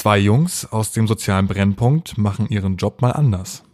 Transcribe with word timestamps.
Zwei 0.00 0.16
Jungs 0.16 0.66
aus 0.72 0.92
dem 0.92 1.06
sozialen 1.06 1.46
Brennpunkt 1.46 2.16
machen 2.16 2.48
ihren 2.48 2.78
Job 2.78 3.02
mal 3.02 3.10
anders. 3.10 3.64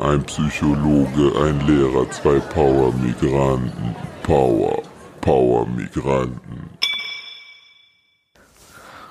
Ein 0.00 0.22
Psychologe, 0.22 1.32
ein 1.36 1.66
Lehrer, 1.66 2.08
zwei 2.12 2.38
Power-Migranten. 2.38 3.96
Power, 4.22 4.80
Power-Migranten. 5.20 6.70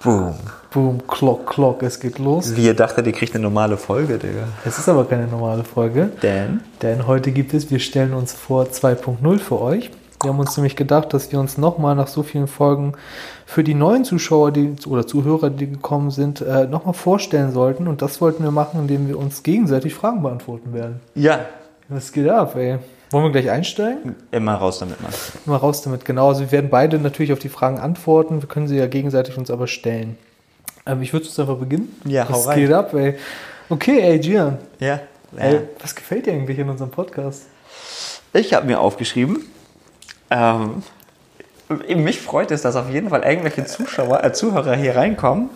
Boom. 0.02 0.36
Boom, 0.74 1.06
Clock, 1.06 1.48
Clock, 1.48 1.84
es 1.84 2.00
geht 2.00 2.18
los. 2.18 2.56
Wie 2.56 2.64
ihr 2.64 2.76
dachtet, 2.76 3.08
ihr 3.08 3.12
kriegt 3.12 3.36
eine 3.36 3.44
normale 3.44 3.76
Folge, 3.76 4.18
Digga. 4.18 4.48
Es 4.64 4.80
ist 4.80 4.88
aber 4.88 5.04
keine 5.04 5.28
normale 5.28 5.66
Folge, 5.66 6.14
Denn? 6.24 6.62
denn 6.82 7.08
heute 7.08 7.34
gibt 7.34 7.54
es, 7.54 7.70
wir 7.70 7.80
stellen 7.80 8.14
uns 8.14 8.32
vor 8.32 8.68
2.0 8.68 9.40
für 9.40 9.60
euch. 9.60 9.92
Wir 10.24 10.30
haben 10.30 10.40
uns 10.40 10.56
nämlich 10.56 10.76
gedacht, 10.76 11.14
dass 11.14 11.32
wir 11.32 11.40
uns 11.40 11.58
nochmal 11.58 11.96
nach 11.96 12.08
so 12.08 12.22
vielen 12.22 12.48
Folgen 12.48 12.94
für 13.46 13.64
die 13.64 13.74
neuen 13.74 14.06
Zuschauer 14.06 14.52
die, 14.52 14.76
oder 14.88 15.08
Zuhörer, 15.08 15.50
die 15.50 15.70
gekommen 15.70 16.12
sind, 16.12 16.42
äh, 16.42 16.68
nochmal 16.68 16.94
vorstellen 16.94 17.52
sollten. 17.52 17.88
Und 17.88 18.02
das 18.02 18.22
wollten 18.22 18.44
wir 18.44 18.52
machen, 18.52 18.82
indem 18.82 19.08
wir 19.08 19.18
uns 19.18 19.44
gegenseitig 19.44 19.96
Fragen 19.96 20.22
beantworten 20.22 20.74
werden. 20.74 21.00
Ja. 21.16 21.46
Was 21.90 22.12
geht 22.12 22.30
ab, 22.30 22.56
ey? 22.56 22.78
Wollen 23.10 23.26
wir 23.26 23.32
gleich 23.32 23.50
einsteigen? 23.50 24.16
Immer 24.32 24.56
raus 24.56 24.80
damit, 24.80 25.02
Mann. 25.02 25.12
Mal 25.46 25.58
raus 25.58 25.82
damit, 25.82 26.06
genau. 26.06 26.30
Also 26.30 26.42
wir 26.42 26.52
werden 26.52 26.70
beide 26.70 26.98
natürlich 27.00 27.34
auf 27.34 27.40
die 27.40 27.50
Fragen 27.50 27.80
antworten. 27.80 28.42
Wir 28.42 28.48
können 28.48 28.68
sie 28.68 28.78
ja 28.78 28.88
gegenseitig 28.88 29.38
uns 29.38 29.52
aber 29.52 29.68
stellen. 29.68 30.18
Ähm, 30.86 31.02
ich 31.02 31.12
würde 31.12 31.26
jetzt 31.26 31.38
einfach 31.40 31.58
beginnen. 31.58 31.94
Ja, 32.06 32.30
hau 32.30 32.34
Was 32.34 32.48
rein. 32.48 32.60
geht 32.60 32.72
ab, 32.72 32.94
ey? 32.94 33.16
Okay, 33.70 34.00
ey, 34.00 34.20
Gian. 34.20 34.60
Ja. 34.80 35.02
Ey, 35.36 35.62
was 35.82 35.96
gefällt 35.96 36.26
dir 36.26 36.34
eigentlich 36.34 36.60
in 36.60 36.70
unserem 36.70 36.92
Podcast? 36.92 37.44
Ich 38.34 38.54
habe 38.54 38.66
mir 38.68 38.80
aufgeschrieben, 38.80 39.44
ähm, 40.32 40.84
mich 41.88 42.22
freut 42.22 42.52
es, 42.52 42.64
dass 42.64 42.76
auf 42.76 42.90
jeden 42.90 43.10
Fall 43.10 43.24
irgendwelche 43.24 43.66
Zuschauer, 43.66 44.24
äh, 44.24 44.34
Zuhörer 44.34 44.76
hier 44.76 44.96
reinkommen 44.96 45.50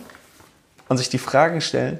und 0.88 0.98
sich 0.98 1.08
die 1.08 1.18
Fragen 1.18 1.60
stellen. 1.60 1.98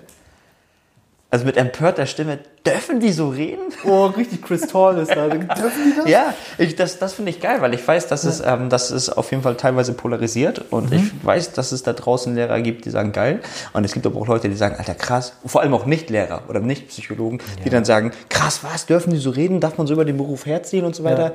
Also 1.30 1.44
mit 1.44 1.56
empörter 1.56 2.06
Stimme, 2.06 2.38
dürfen 2.67 3.00
die 3.00 3.12
so 3.12 3.28
reden? 3.28 3.62
Oh, 3.84 4.06
richtig 4.06 4.42
Chris 4.42 4.62
Tall 4.62 4.98
ist 4.98 5.14
da. 5.14 5.28
Dürfen 5.28 5.92
die 5.92 5.97
das? 5.97 6.11
Ja, 6.11 6.34
ich, 6.59 6.77
das, 6.77 6.98
das 6.98 7.14
finde 7.14 7.31
ich 7.31 7.41
geil, 7.41 7.61
weil 7.61 7.73
ich 7.75 7.86
weiß, 7.86 8.06
dass 8.08 8.25
es, 8.25 8.41
ähm, 8.45 8.69
dass 8.69 8.91
es 8.91 9.08
auf 9.11 9.31
jeden 9.31 9.42
Fall 9.42 9.56
teilweise 9.56 9.92
polarisiert 9.92 10.64
und 10.70 10.92
ich 10.92 11.03
weiß, 11.25 11.53
dass 11.53 11.73
es 11.73 11.83
da 11.83 11.92
draußen 11.92 12.34
Lehrer 12.34 12.61
gibt, 12.61 12.84
die 12.84 12.91
sagen 12.91 13.12
geil 13.12 13.41
und 13.73 13.84
es 13.84 13.92
gibt 13.92 14.06
aber 14.06 14.20
auch 14.20 14.27
Leute, 14.27 14.48
die 14.48 14.56
sagen, 14.56 14.77
alter 14.78 14.95
krass, 14.95 15.34
vor 15.47 15.61
allem 15.62 15.75
auch 15.75 15.86
Nicht-Lehrer 15.86 16.42
oder 16.48 16.61
Nicht-Psychologen, 16.61 17.39
die 17.64 17.70
dann 17.70 17.84
sagen, 17.84 18.11
krass, 18.28 18.61
was, 18.62 18.86
dürfen 18.86 19.11
die 19.12 19.19
so 19.19 19.30
reden, 19.30 19.61
darf 19.61 19.78
man 19.78 19.86
so 19.86 19.95
über 19.95 20.05
den 20.05 20.17
Beruf 20.17 20.47
herziehen 20.47 20.84
und 20.84 20.95
so 20.97 21.05
weiter. 21.05 21.33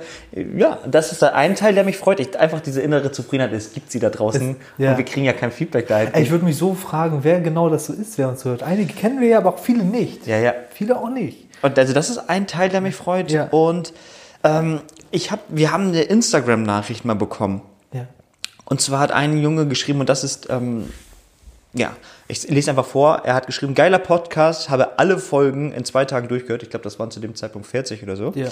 Ja, 0.57 0.79
das 0.89 1.11
ist 1.11 1.21
der 1.21 1.35
ein 1.35 1.55
Teil, 1.55 1.73
der 1.75 1.83
mich 1.83 1.97
freut. 1.97 2.19
Ich, 2.19 2.37
einfach 2.39 2.59
diese 2.61 2.81
innere 2.81 3.11
Zufriedenheit, 3.11 3.53
es 3.53 3.73
gibt 3.73 3.91
sie 3.91 3.99
da 3.99 4.09
draußen 4.09 4.51
Es- 4.51 4.57
ja. 4.83 4.91
und 4.91 4.97
wir 4.97 5.05
kriegen 5.05 5.25
ja 5.25 5.33
kein 5.33 5.51
Feedback 5.51 5.87
da. 5.87 6.01
Ey, 6.01 6.23
ich 6.23 6.31
würde 6.31 6.45
mich 6.45 6.57
so 6.57 6.73
fragen, 6.73 7.19
wer 7.23 7.39
genau 7.41 7.69
das 7.69 7.85
so 7.85 7.93
ist, 7.93 8.17
wer 8.17 8.29
uns 8.29 8.45
hört. 8.45 8.63
Einige 8.63 8.93
kennen 8.93 9.21
wir 9.21 9.27
ja, 9.29 9.37
aber 9.37 9.49
auch 9.49 9.59
viele 9.59 9.83
nicht. 9.83 10.27
ja, 10.27 10.37
ja, 10.37 10.53
Viele 10.73 10.97
auch 10.97 11.09
nicht. 11.09 11.47
Und 11.61 11.77
also 11.77 11.93
das 11.93 12.09
ist 12.09 12.17
ein 12.17 12.47
Teil, 12.47 12.69
der 12.69 12.81
mich 12.81 12.95
freut. 12.95 13.31
Ja. 13.31 13.45
Und 13.51 13.93
ähm, 14.43 14.81
ich 15.11 15.31
hab, 15.31 15.41
wir 15.49 15.71
haben 15.71 15.89
eine 15.89 16.01
Instagram-Nachricht 16.01 17.05
mal 17.05 17.15
bekommen. 17.15 17.61
Ja. 17.93 18.07
Und 18.65 18.81
zwar 18.81 18.99
hat 18.99 19.11
ein 19.11 19.37
Junge 19.37 19.67
geschrieben, 19.67 19.99
und 19.99 20.09
das 20.09 20.23
ist, 20.23 20.49
ähm, 20.49 20.89
ja, 21.73 21.95
ich 22.27 22.49
lese 22.49 22.71
einfach 22.71 22.85
vor, 22.85 23.21
er 23.23 23.33
hat 23.33 23.45
geschrieben, 23.45 23.75
geiler 23.75 23.99
Podcast, 23.99 24.69
habe 24.69 24.99
alle 24.99 25.17
Folgen 25.17 25.71
in 25.71 25.85
zwei 25.85 26.03
Tagen 26.03 26.27
durchgehört. 26.27 26.63
Ich 26.63 26.69
glaube, 26.69 26.83
das 26.83 26.99
waren 26.99 27.11
zu 27.11 27.21
dem 27.21 27.33
Zeitpunkt 27.35 27.65
40 27.65 28.03
oder 28.03 28.17
so. 28.17 28.33
Ja. 28.35 28.47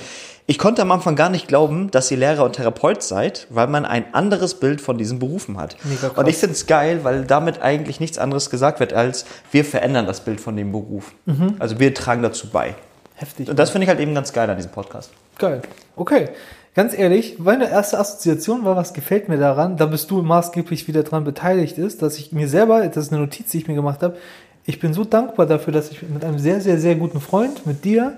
Ich 0.47 0.57
konnte 0.57 0.81
am 0.81 0.91
Anfang 0.91 1.17
gar 1.17 1.29
nicht 1.29 1.47
glauben, 1.47 1.91
dass 1.91 2.09
ihr 2.11 2.17
Lehrer 2.17 2.45
und 2.45 2.53
Therapeut 2.53 3.03
seid, 3.03 3.47
weil 3.49 3.67
man 3.67 3.85
ein 3.85 4.13
anderes 4.13 4.55
Bild 4.55 4.79
von 4.79 4.97
diesen 4.97 5.19
Berufen 5.19 5.57
hat. 5.57 5.75
Und 6.15 6.27
ich 6.29 6.37
finde 6.37 6.53
es 6.53 6.65
geil, 6.65 7.03
weil 7.03 7.25
damit 7.25 7.61
eigentlich 7.61 7.99
nichts 7.99 8.17
anderes 8.17 8.49
gesagt 8.49 8.79
wird, 8.79 8.93
als 8.93 9.25
wir 9.51 9.65
verändern 9.65 10.05
das 10.05 10.21
Bild 10.21 10.39
von 10.39 10.55
dem 10.55 10.71
Beruf. 10.71 11.11
Mhm. 11.25 11.55
Also 11.59 11.79
wir 11.79 11.93
tragen 11.93 12.23
dazu 12.23 12.49
bei. 12.49 12.75
Heftig. 13.19 13.49
Und 13.49 13.59
das 13.59 13.69
finde 13.71 13.83
ich 13.83 13.89
halt 13.89 13.99
eben 13.99 14.13
ganz 14.13 14.31
geil 14.31 14.49
an 14.49 14.55
diesem 14.55 14.71
Podcast. 14.71 15.11
Geil. 15.37 15.61
Okay. 15.97 16.29
Ganz 16.73 16.97
ehrlich, 16.97 17.37
meine 17.37 17.69
erste 17.69 17.99
Assoziation 17.99 18.63
war, 18.63 18.77
was 18.77 18.93
gefällt 18.93 19.27
mir 19.27 19.37
daran, 19.37 19.75
da 19.75 19.87
bist 19.87 20.09
du 20.09 20.21
maßgeblich 20.21 20.87
wieder 20.87 21.03
dran 21.03 21.25
beteiligt 21.25 21.77
ist, 21.77 22.01
dass 22.01 22.17
ich 22.17 22.31
mir 22.31 22.47
selber, 22.47 22.87
das 22.87 23.07
ist 23.07 23.11
eine 23.11 23.21
Notiz, 23.21 23.51
die 23.51 23.57
ich 23.57 23.67
mir 23.67 23.75
gemacht 23.75 24.01
habe, 24.01 24.15
ich 24.65 24.79
bin 24.79 24.93
so 24.93 25.03
dankbar 25.03 25.47
dafür, 25.47 25.73
dass 25.73 25.91
ich 25.91 26.03
mit 26.03 26.23
einem 26.23 26.39
sehr, 26.39 26.61
sehr, 26.61 26.79
sehr 26.79 26.95
guten 26.95 27.19
Freund, 27.19 27.65
mit 27.65 27.83
dir, 27.83 28.13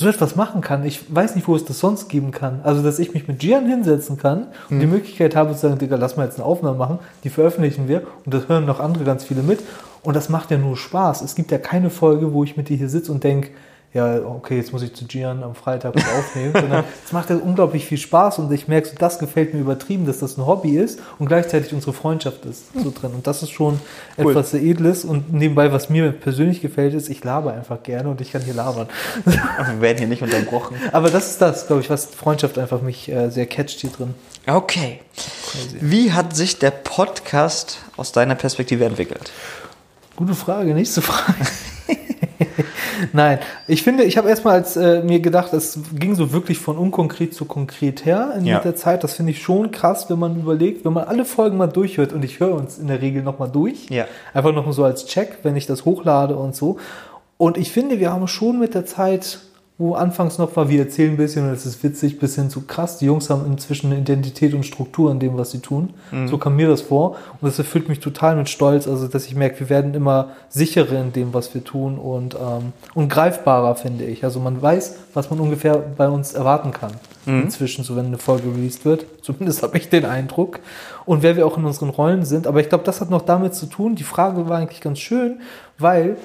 so 0.00 0.08
etwas 0.08 0.36
machen 0.36 0.62
kann. 0.62 0.84
Ich 0.86 1.14
weiß 1.14 1.34
nicht, 1.34 1.46
wo 1.46 1.54
es 1.54 1.64
das 1.64 1.78
sonst 1.78 2.08
geben 2.08 2.30
kann. 2.30 2.60
Also, 2.62 2.82
dass 2.82 2.98
ich 2.98 3.12
mich 3.12 3.28
mit 3.28 3.40
Gian 3.40 3.66
hinsetzen 3.66 4.16
kann 4.16 4.46
und 4.70 4.80
die 4.80 4.86
Möglichkeit 4.86 5.36
habe 5.36 5.52
zu 5.52 5.60
sagen, 5.60 5.78
Digga, 5.78 5.96
lass 5.96 6.16
mal 6.16 6.24
jetzt 6.24 6.36
eine 6.36 6.46
Aufnahme 6.46 6.78
machen, 6.78 6.98
die 7.24 7.28
veröffentlichen 7.30 7.88
wir 7.88 8.02
und 8.24 8.32
das 8.32 8.48
hören 8.48 8.64
noch 8.64 8.80
andere 8.80 9.04
ganz 9.04 9.24
viele 9.24 9.42
mit. 9.42 9.60
Und 10.02 10.16
das 10.16 10.28
macht 10.28 10.50
ja 10.50 10.56
nur 10.56 10.76
Spaß. 10.76 11.22
Es 11.22 11.34
gibt 11.34 11.50
ja 11.50 11.58
keine 11.58 11.90
Folge, 11.90 12.32
wo 12.32 12.42
ich 12.42 12.56
mit 12.56 12.68
dir 12.68 12.76
hier 12.76 12.88
sitze 12.88 13.12
und 13.12 13.22
denke, 13.22 13.50
ja, 13.94 14.24
okay, 14.24 14.56
jetzt 14.56 14.72
muss 14.72 14.82
ich 14.82 14.94
zu 14.94 15.04
Gian 15.04 15.42
am 15.42 15.54
Freitag 15.54 15.94
was 15.94 16.04
aufnehmen, 16.18 16.52
sondern 16.54 16.84
es 17.04 17.12
macht 17.12 17.28
ja 17.28 17.36
unglaublich 17.36 17.84
viel 17.84 17.98
Spaß 17.98 18.38
und 18.38 18.50
ich 18.50 18.66
merke 18.66 18.88
so, 18.88 18.94
das 18.98 19.18
gefällt 19.18 19.52
mir 19.52 19.60
übertrieben, 19.60 20.06
dass 20.06 20.18
das 20.20 20.38
ein 20.38 20.46
Hobby 20.46 20.78
ist 20.78 20.98
und 21.18 21.26
gleichzeitig 21.26 21.74
unsere 21.74 21.92
Freundschaft 21.92 22.46
ist 22.46 22.72
so 22.72 22.90
drin. 22.90 23.10
Und 23.14 23.26
das 23.26 23.42
ist 23.42 23.50
schon 23.50 23.80
Cool. 24.16 24.30
etwas 24.30 24.52
sehr 24.52 24.62
Edles 24.62 25.04
und 25.04 25.32
nebenbei, 25.34 25.72
was 25.72 25.90
mir 25.90 26.10
persönlich 26.12 26.62
gefällt, 26.62 26.94
ist, 26.94 27.10
ich 27.10 27.22
laber 27.22 27.52
einfach 27.52 27.82
gerne 27.82 28.08
und 28.08 28.20
ich 28.22 28.32
kann 28.32 28.40
hier 28.40 28.54
labern. 28.54 28.88
Wir 29.26 29.80
werden 29.82 29.98
hier 29.98 30.06
nicht 30.06 30.22
unterbrochen. 30.22 30.76
Aber 30.92 31.10
das 31.10 31.30
ist 31.30 31.42
das, 31.42 31.66
glaube 31.66 31.82
ich, 31.82 31.90
was 31.90 32.06
Freundschaft 32.06 32.58
einfach 32.58 32.80
mich 32.80 33.10
äh, 33.10 33.28
sehr 33.30 33.44
catcht 33.46 33.80
hier 33.80 33.90
drin. 33.90 34.14
Okay. 34.46 35.00
Wie 35.80 36.12
hat 36.12 36.34
sich 36.34 36.58
der 36.58 36.70
Podcast 36.70 37.78
aus 37.98 38.12
deiner 38.12 38.36
Perspektive 38.36 38.86
entwickelt? 38.86 39.30
Gute 40.16 40.34
Frage, 40.34 40.72
nächste 40.72 41.02
Frage. 41.02 41.34
Nein, 43.12 43.38
ich 43.66 43.82
finde, 43.82 44.04
ich 44.04 44.16
habe 44.18 44.28
erstmal 44.28 44.54
als 44.54 44.76
äh, 44.76 45.02
mir 45.02 45.20
gedacht, 45.20 45.52
es 45.52 45.78
ging 45.94 46.14
so 46.14 46.32
wirklich 46.32 46.58
von 46.58 46.76
unkonkret 46.78 47.34
zu 47.34 47.44
konkret 47.44 48.04
her 48.04 48.34
in 48.38 48.44
Ja. 48.46 48.60
der 48.60 48.76
Zeit. 48.76 49.04
Das 49.04 49.14
finde 49.14 49.32
ich 49.32 49.42
schon 49.42 49.70
krass, 49.70 50.08
wenn 50.10 50.18
man 50.18 50.36
überlegt, 50.38 50.84
wenn 50.84 50.92
man 50.92 51.04
alle 51.04 51.24
Folgen 51.24 51.56
mal 51.56 51.66
durchhört 51.66 52.12
und 52.12 52.24
ich 52.24 52.40
höre 52.40 52.54
uns 52.54 52.78
in 52.78 52.86
der 52.88 53.00
Regel 53.02 53.22
nochmal 53.22 53.50
durch. 53.50 53.88
Ja. 53.90 54.06
Einfach 54.34 54.52
noch 54.52 54.70
so 54.72 54.84
als 54.84 55.06
Check, 55.06 55.38
wenn 55.42 55.56
ich 55.56 55.66
das 55.66 55.84
hochlade 55.84 56.36
und 56.36 56.54
so. 56.54 56.78
Und 57.38 57.58
ich 57.58 57.72
finde, 57.72 57.98
wir 57.98 58.12
haben 58.12 58.28
schon 58.28 58.58
mit 58.58 58.74
der 58.74 58.86
Zeit, 58.86 59.40
wo 59.78 59.94
anfangs 59.94 60.38
noch 60.38 60.54
war, 60.54 60.68
wir 60.68 60.80
erzählen 60.80 61.12
ein 61.12 61.16
bisschen 61.16 61.48
und 61.48 61.52
es 61.52 61.66
ist 61.66 61.82
witzig, 61.82 62.18
bis 62.20 62.36
hin 62.36 62.50
zu 62.50 62.60
krass. 62.60 62.98
Die 62.98 63.06
Jungs 63.06 63.30
haben 63.30 63.46
inzwischen 63.46 63.90
eine 63.90 64.00
Identität 64.00 64.54
und 64.54 64.64
Struktur 64.64 65.10
in 65.10 65.18
dem, 65.18 65.36
was 65.36 65.50
sie 65.50 65.60
tun. 65.60 65.94
So 66.28 66.38
kam 66.38 66.56
mir 66.56 66.68
das 66.68 66.82
vor. 66.82 67.16
Und 67.40 67.48
das 67.48 67.58
erfüllt 67.58 67.88
mich 67.88 67.98
total 67.98 68.36
mit 68.36 68.48
Stolz, 68.48 68.86
also 68.86 69.08
dass 69.08 69.26
ich 69.26 69.34
merke, 69.34 69.60
wir 69.60 69.70
werden 69.70 69.94
immer 69.94 70.30
sicherer 70.50 71.00
in 71.00 71.12
dem, 71.12 71.34
was 71.34 71.52
wir 71.54 71.64
tun 71.64 71.98
und, 71.98 72.34
ähm, 72.34 72.72
und 72.94 73.08
greifbarer, 73.08 73.74
finde 73.74 74.04
ich. 74.04 74.24
Also 74.24 74.40
man 74.40 74.60
weiß, 74.60 74.96
was 75.14 75.30
man 75.30 75.40
ungefähr 75.40 75.78
bei 75.78 76.08
uns 76.08 76.34
erwarten 76.34 76.72
kann. 76.72 76.92
Inzwischen, 77.24 77.84
so 77.84 77.96
wenn 77.96 78.06
eine 78.06 78.18
Folge 78.18 78.48
released 78.48 78.84
wird. 78.84 79.06
Zumindest 79.22 79.62
habe 79.62 79.78
ich 79.78 79.88
den 79.88 80.04
Eindruck. 80.04 80.60
Und 81.06 81.22
wer 81.22 81.36
wir 81.36 81.46
auch 81.46 81.56
in 81.56 81.64
unseren 81.64 81.88
Rollen 81.88 82.24
sind. 82.24 82.46
Aber 82.46 82.60
ich 82.60 82.68
glaube, 82.68 82.84
das 82.84 83.00
hat 83.00 83.10
noch 83.10 83.22
damit 83.22 83.54
zu 83.54 83.66
tun. 83.66 83.94
Die 83.94 84.04
Frage 84.04 84.48
war 84.48 84.58
eigentlich 84.58 84.80
ganz 84.80 84.98
schön, 84.98 85.40
weil 85.78 86.16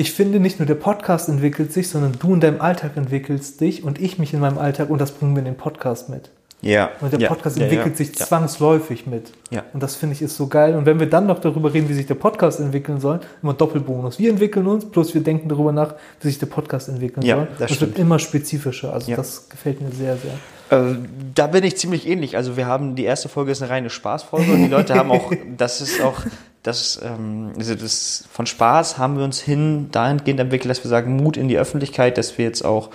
ich 0.00 0.12
finde, 0.12 0.40
nicht 0.40 0.58
nur 0.58 0.66
der 0.66 0.76
Podcast 0.76 1.28
entwickelt 1.28 1.74
sich, 1.74 1.90
sondern 1.90 2.12
du 2.18 2.32
in 2.32 2.40
deinem 2.40 2.62
Alltag 2.62 2.92
entwickelst 2.96 3.60
dich 3.60 3.84
und 3.84 4.00
ich 4.00 4.18
mich 4.18 4.32
in 4.32 4.40
meinem 4.40 4.56
Alltag 4.56 4.88
und 4.88 4.98
das 4.98 5.12
bringen 5.12 5.34
wir 5.34 5.40
in 5.40 5.44
den 5.44 5.58
Podcast 5.58 6.08
mit. 6.08 6.30
Ja. 6.62 6.90
Und 7.02 7.12
der 7.12 7.20
ja. 7.20 7.28
Podcast 7.28 7.58
entwickelt 7.60 7.90
ja. 7.90 7.96
sich 7.96 8.18
Ja. 8.18 8.24
zwangsläufig 8.24 9.06
mit. 9.06 9.32
Ja. 9.50 9.62
Und 9.74 9.82
das 9.82 9.96
finde 9.96 10.14
ich 10.14 10.22
ist 10.22 10.36
so 10.36 10.46
geil. 10.46 10.74
Und 10.74 10.86
wenn 10.86 10.98
wir 11.00 11.08
dann 11.08 11.26
noch 11.26 11.38
darüber 11.38 11.74
reden, 11.74 11.90
wie 11.90 11.92
sich 11.92 12.06
der 12.06 12.14
Podcast 12.14 12.60
entwickeln 12.60 12.98
soll, 12.98 13.20
immer 13.42 13.52
Doppelbonus. 13.52 14.18
Wir 14.18 14.30
entwickeln 14.30 14.66
uns, 14.66 14.86
plus 14.90 15.12
wir 15.12 15.22
denken 15.22 15.50
darüber 15.50 15.72
nach, 15.72 15.94
wie 16.22 16.28
sich 16.28 16.38
der 16.38 16.46
Podcast 16.46 16.88
entwickeln 16.88 17.24
Ja, 17.24 17.36
soll. 17.36 17.48
das 17.58 17.70
wird 17.70 17.76
stimmt. 17.76 17.98
immer 17.98 18.18
spezifischer. 18.18 18.94
Also 18.94 19.14
das 19.14 19.50
gefällt 19.50 19.82
mir 19.82 19.90
sehr, 19.90 20.16
sehr. 20.16 20.32
Äh, 20.78 20.96
da 21.34 21.46
bin 21.46 21.62
ich 21.64 21.76
ziemlich 21.76 22.08
ähnlich. 22.08 22.36
Also 22.38 22.56
wir 22.56 22.66
haben 22.66 22.94
die 22.94 23.04
erste 23.04 23.28
Folge 23.28 23.52
ist 23.52 23.60
eine 23.60 23.70
reine 23.70 23.90
Spaßfolge 23.90 24.50
und 24.50 24.62
die 24.62 24.68
Leute 24.68 24.94
haben 24.94 25.10
auch, 25.10 25.30
das 25.58 25.82
ist 25.82 26.00
auch, 26.00 26.22
das, 26.62 27.00
ähm, 27.02 27.52
also 27.56 27.74
das 27.74 28.24
von 28.30 28.46
Spaß 28.46 28.98
haben 28.98 29.16
wir 29.16 29.24
uns 29.24 29.40
hin 29.40 29.88
dahingehend 29.90 30.40
entwickelt, 30.40 30.70
dass 30.70 30.84
wir 30.84 30.90
sagen 30.90 31.16
Mut 31.16 31.36
in 31.36 31.48
die 31.48 31.58
Öffentlichkeit, 31.58 32.18
dass 32.18 32.36
wir 32.36 32.44
jetzt 32.44 32.64
auch 32.64 32.90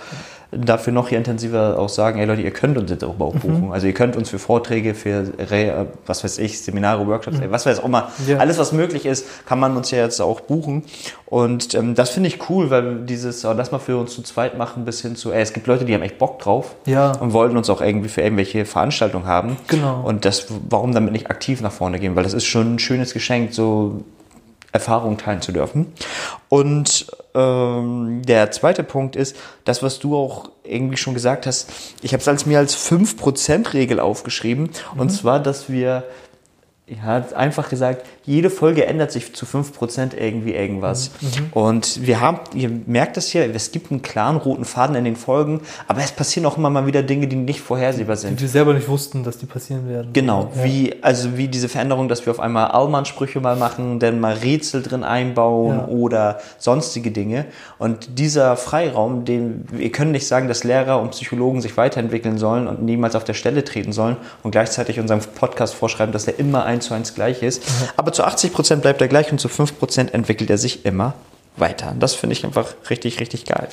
dafür 0.52 0.92
noch 0.92 1.08
hier 1.08 1.18
intensiver 1.18 1.78
auch 1.78 1.88
sagen, 1.88 2.20
ey 2.20 2.24
Leute, 2.26 2.42
ihr 2.42 2.52
könnt 2.52 2.78
uns 2.78 2.90
jetzt 2.90 3.02
auch 3.04 3.18
auch 3.18 3.34
buchen. 3.34 3.72
Also 3.72 3.86
ihr 3.88 3.94
könnt 3.94 4.16
uns 4.16 4.30
für 4.30 4.38
Vorträge, 4.38 4.94
für 4.94 5.32
Re, 5.50 5.86
was 6.06 6.22
weiß 6.22 6.38
ich, 6.38 6.60
Seminare, 6.60 7.06
Workshops, 7.06 7.38
ey, 7.40 7.50
was 7.50 7.66
weiß 7.66 7.80
auch 7.80 7.84
immer, 7.86 8.10
Ja. 8.26 8.38
alles 8.38 8.58
was 8.58 8.72
möglich 8.72 9.06
ist, 9.06 9.26
kann 9.46 9.58
man 9.58 9.76
uns 9.76 9.90
ja 9.90 9.98
jetzt 9.98 10.20
auch 10.20 10.40
buchen. 10.40 10.84
Und 11.26 11.74
ähm, 11.74 11.94
das 11.96 12.10
finde 12.10 12.28
ich 12.28 12.48
cool, 12.48 12.70
weil 12.70 13.00
dieses, 13.06 13.44
oh, 13.44 13.52
lass 13.56 13.72
mal 13.72 13.80
für 13.80 13.96
uns 13.96 14.14
zu 14.14 14.22
zweit 14.22 14.56
machen, 14.56 14.84
bis 14.84 15.02
hin 15.02 15.16
zu, 15.16 15.32
ey, 15.32 15.42
es 15.42 15.52
gibt 15.52 15.66
Leute, 15.66 15.84
die 15.84 15.92
haben 15.94 16.02
echt 16.02 16.18
Bock 16.18 16.38
drauf 16.38 16.76
Ja. 16.86 17.12
und 17.18 17.32
wollten 17.32 17.56
uns 17.56 17.68
auch 17.68 17.80
irgendwie 17.80 18.08
für 18.08 18.20
irgendwelche 18.22 18.64
Veranstaltungen 18.64 19.26
haben. 19.26 19.56
Genau. 19.66 20.02
Und 20.04 20.24
das, 20.24 20.46
warum 20.70 20.92
damit 20.94 21.12
nicht 21.12 21.28
aktiv 21.30 21.60
nach 21.60 21.72
vorne 21.72 21.98
gehen? 21.98 22.14
Weil 22.14 22.22
das 22.22 22.34
ist 22.34 22.44
schon 22.44 22.74
ein 22.74 22.78
schönes 22.78 23.12
Geschenk, 23.12 23.52
so 23.52 24.04
Erfahrungen 24.72 25.16
teilen 25.18 25.40
zu 25.42 25.52
dürfen. 25.52 25.86
Und 26.48 27.06
ähm, 27.36 28.22
der 28.24 28.50
zweite 28.50 28.82
Punkt 28.82 29.14
ist, 29.14 29.36
das, 29.64 29.82
was 29.82 29.98
du 29.98 30.16
auch 30.16 30.50
irgendwie 30.64 30.96
schon 30.96 31.14
gesagt 31.14 31.46
hast, 31.46 31.70
ich 32.02 32.12
habe 32.12 32.20
es 32.20 32.28
als 32.28 32.46
mir 32.46 32.58
als 32.58 32.76
5%-Regel 32.76 34.00
aufgeschrieben. 34.00 34.70
Und 34.96 35.10
zwar, 35.10 35.38
dass 35.38 35.68
wir 35.70 36.04
ja, 36.88 37.24
einfach 37.34 37.68
gesagt, 37.68 38.06
jede 38.24 38.48
Folge 38.48 38.86
ändert 38.86 39.10
sich 39.10 39.34
zu 39.34 39.44
5% 39.44 40.14
irgendwie 40.16 40.54
irgendwas. 40.54 41.10
Und 41.52 42.06
wir 42.06 42.20
haben, 42.20 42.38
ihr 42.54 42.70
merkt 42.86 43.16
es 43.16 43.26
hier, 43.28 43.52
es 43.52 43.72
gibt 43.72 43.90
einen 43.90 44.02
klaren 44.02 44.36
roten 44.36 44.64
Faden 44.64 44.94
in 44.94 45.04
den 45.04 45.16
Folgen, 45.16 45.62
aber 45.88 46.00
es 46.00 46.12
passieren 46.12 46.46
auch 46.46 46.56
immer 46.56 46.70
mal 46.70 46.86
wieder 46.86 47.02
Dinge, 47.02 47.26
die 47.26 47.34
nicht 47.34 47.60
vorhersehbar 47.60 48.14
Die 48.14 48.20
sind. 48.22 48.40
wir 48.40 48.48
selber 48.48 48.72
nicht 48.72 48.86
wussten, 48.88 49.24
dass 49.24 49.38
die 49.38 49.46
passieren 49.46 49.88
werden. 49.88 50.12
Genau, 50.12 50.50
Ja. 50.56 50.62
wie, 50.64 50.94
also 51.02 51.36
wie 51.36 51.48
diese 51.48 51.68
Veränderung, 51.68 52.06
dass 52.08 52.24
wir 52.24 52.30
auf 52.30 52.38
einmal 52.38 52.68
Allmann-Sprüche 52.68 53.40
mal 53.40 53.56
machen, 53.56 53.98
dann 53.98 54.20
mal 54.20 54.34
Rätsel 54.34 54.82
drin 54.82 55.02
einbauen 55.02 55.78
Ja. 55.78 55.86
oder 55.88 56.38
sonstige 56.58 57.10
Dinge. 57.10 57.46
Und 57.78 58.18
dieser 58.20 58.56
Freiraum, 58.56 59.24
den, 59.24 59.64
wir 59.72 59.90
können 59.90 60.12
nicht 60.12 60.28
sagen, 60.28 60.46
dass 60.46 60.62
Lehrer 60.62 61.00
und 61.00 61.10
Psychologen 61.10 61.60
sich 61.60 61.76
weiterentwickeln 61.76 62.38
sollen 62.38 62.68
und 62.68 62.82
niemals 62.82 63.16
auf 63.16 63.24
der 63.24 63.34
Stelle 63.34 63.64
treten 63.64 63.92
sollen 63.92 64.16
und 64.44 64.52
gleichzeitig 64.52 65.00
unserem 65.00 65.20
Podcast 65.34 65.74
vorschreiben, 65.74 66.12
dass 66.12 66.28
er 66.28 66.38
immer 66.38 66.64
eins 66.76 66.86
zu 66.86 66.94
eins 66.94 67.14
gleich 67.14 67.42
ist. 67.42 67.62
Aber 67.96 68.12
zu 68.12 68.24
80 68.24 68.52
Prozent 68.52 68.82
bleibt 68.82 69.00
er 69.00 69.08
gleich 69.08 69.32
und 69.32 69.38
zu 69.38 69.48
5 69.48 69.78
Prozent 69.78 70.14
entwickelt 70.14 70.50
er 70.50 70.58
sich 70.58 70.84
immer 70.84 71.14
weiter. 71.56 71.90
Und 71.90 72.00
das 72.00 72.14
finde 72.14 72.34
ich 72.34 72.44
einfach 72.44 72.74
richtig, 72.90 73.20
richtig 73.20 73.44
geil. 73.44 73.68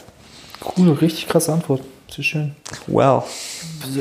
Coole, 0.60 1.00
richtig 1.02 1.28
krasse 1.28 1.54
Antwort. 1.54 1.82
Sehr 2.10 2.24
schön. 2.24 2.56
Wow. 2.88 3.26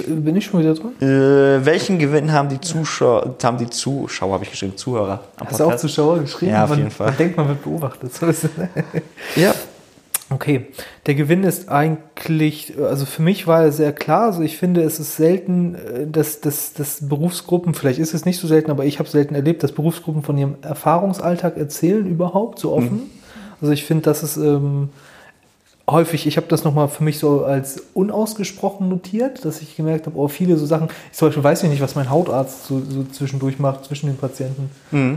Bin 0.07 0.37
ich 0.37 0.45
schon 0.45 0.61
wieder 0.61 0.75
dran? 0.75 0.93
Äh, 1.01 1.65
welchen 1.65 1.99
Gewinn 1.99 2.31
haben 2.31 2.51
die 2.51 2.61
Zuschauer, 2.61 3.37
haben 3.43 3.57
die 3.57 3.71
Zuschauer, 3.71 4.35
habe 4.35 4.45
ich 4.45 4.51
geschrieben, 4.51 4.77
Zuhörer 4.77 5.21
Hast 5.45 5.59
du 5.59 5.65
auch 5.65 5.77
Zuschauer 5.77 6.19
geschrieben? 6.21 6.53
Ja, 6.53 6.65
auf 6.65 6.71
man, 6.71 6.79
jeden 6.79 6.91
Fall. 6.91 7.07
Man 7.07 7.17
denkt, 7.17 7.37
man 7.37 7.49
wird 7.49 7.63
beobachtet. 7.63 8.13
Ja. 9.37 9.55
Okay, 10.33 10.67
der 11.07 11.15
Gewinn 11.15 11.45
ist 11.45 11.69
eigentlich, 11.69 12.75
also 12.81 13.05
für 13.05 13.23
mich 13.23 13.47
war 13.47 13.65
er 13.65 13.73
sehr 13.73 13.93
klar. 13.93 14.27
Also 14.27 14.43
ich 14.43 14.57
finde, 14.57 14.83
es 14.83 14.99
ist 14.99 15.17
selten, 15.17 15.75
äh, 15.75 16.07
dass, 16.07 16.41
dass, 16.41 16.73
dass 16.73 17.07
Berufsgruppen, 17.07 17.75
vielleicht 17.75 17.99
ist 17.99 18.15
es 18.15 18.25
nicht 18.25 18.39
so 18.39 18.47
selten, 18.47 18.71
aber 18.71 18.85
ich 18.85 18.99
habe 18.99 19.09
selten 19.09 19.35
erlebt, 19.35 19.63
dass 19.63 19.73
Berufsgruppen 19.73 20.23
von 20.23 20.39
ihrem 20.39 20.57
Erfahrungsalltag 20.63 21.57
erzählen 21.57 22.07
überhaupt 22.07 22.59
so 22.59 22.73
offen. 22.73 23.11
Also 23.61 23.73
ich 23.73 23.85
finde, 23.85 24.03
das 24.03 24.23
ist 24.23 24.37
ähm, 24.37 24.89
häufig, 25.89 26.27
ich 26.27 26.37
habe 26.37 26.47
das 26.49 26.65
nochmal 26.65 26.89
für 26.89 27.03
mich 27.03 27.19
so 27.19 27.45
als 27.45 27.83
unausgesprochen 27.95 28.89
notiert, 28.89 29.45
dass 29.45 29.61
ich 29.63 29.77
gemerkt 29.77 30.07
habe, 30.07 30.17
oh, 30.17 30.29
viele 30.29 30.57
so 30.57 30.65
Sachen, 30.65 30.89
ich 31.11 31.19
zum 31.19 31.29
Beispiel 31.29 31.43
weiß 31.43 31.63
ich 31.65 31.71
nicht, 31.71 31.83
was 31.83 31.97
mein 31.97 32.09
Hautarzt 32.09 32.67
so, 32.67 32.81
so 32.89 33.05
zwischendurch 33.05 33.59
macht, 33.59 33.85
zwischen 33.85 34.07
den 34.07 34.17
Patienten 34.17 34.71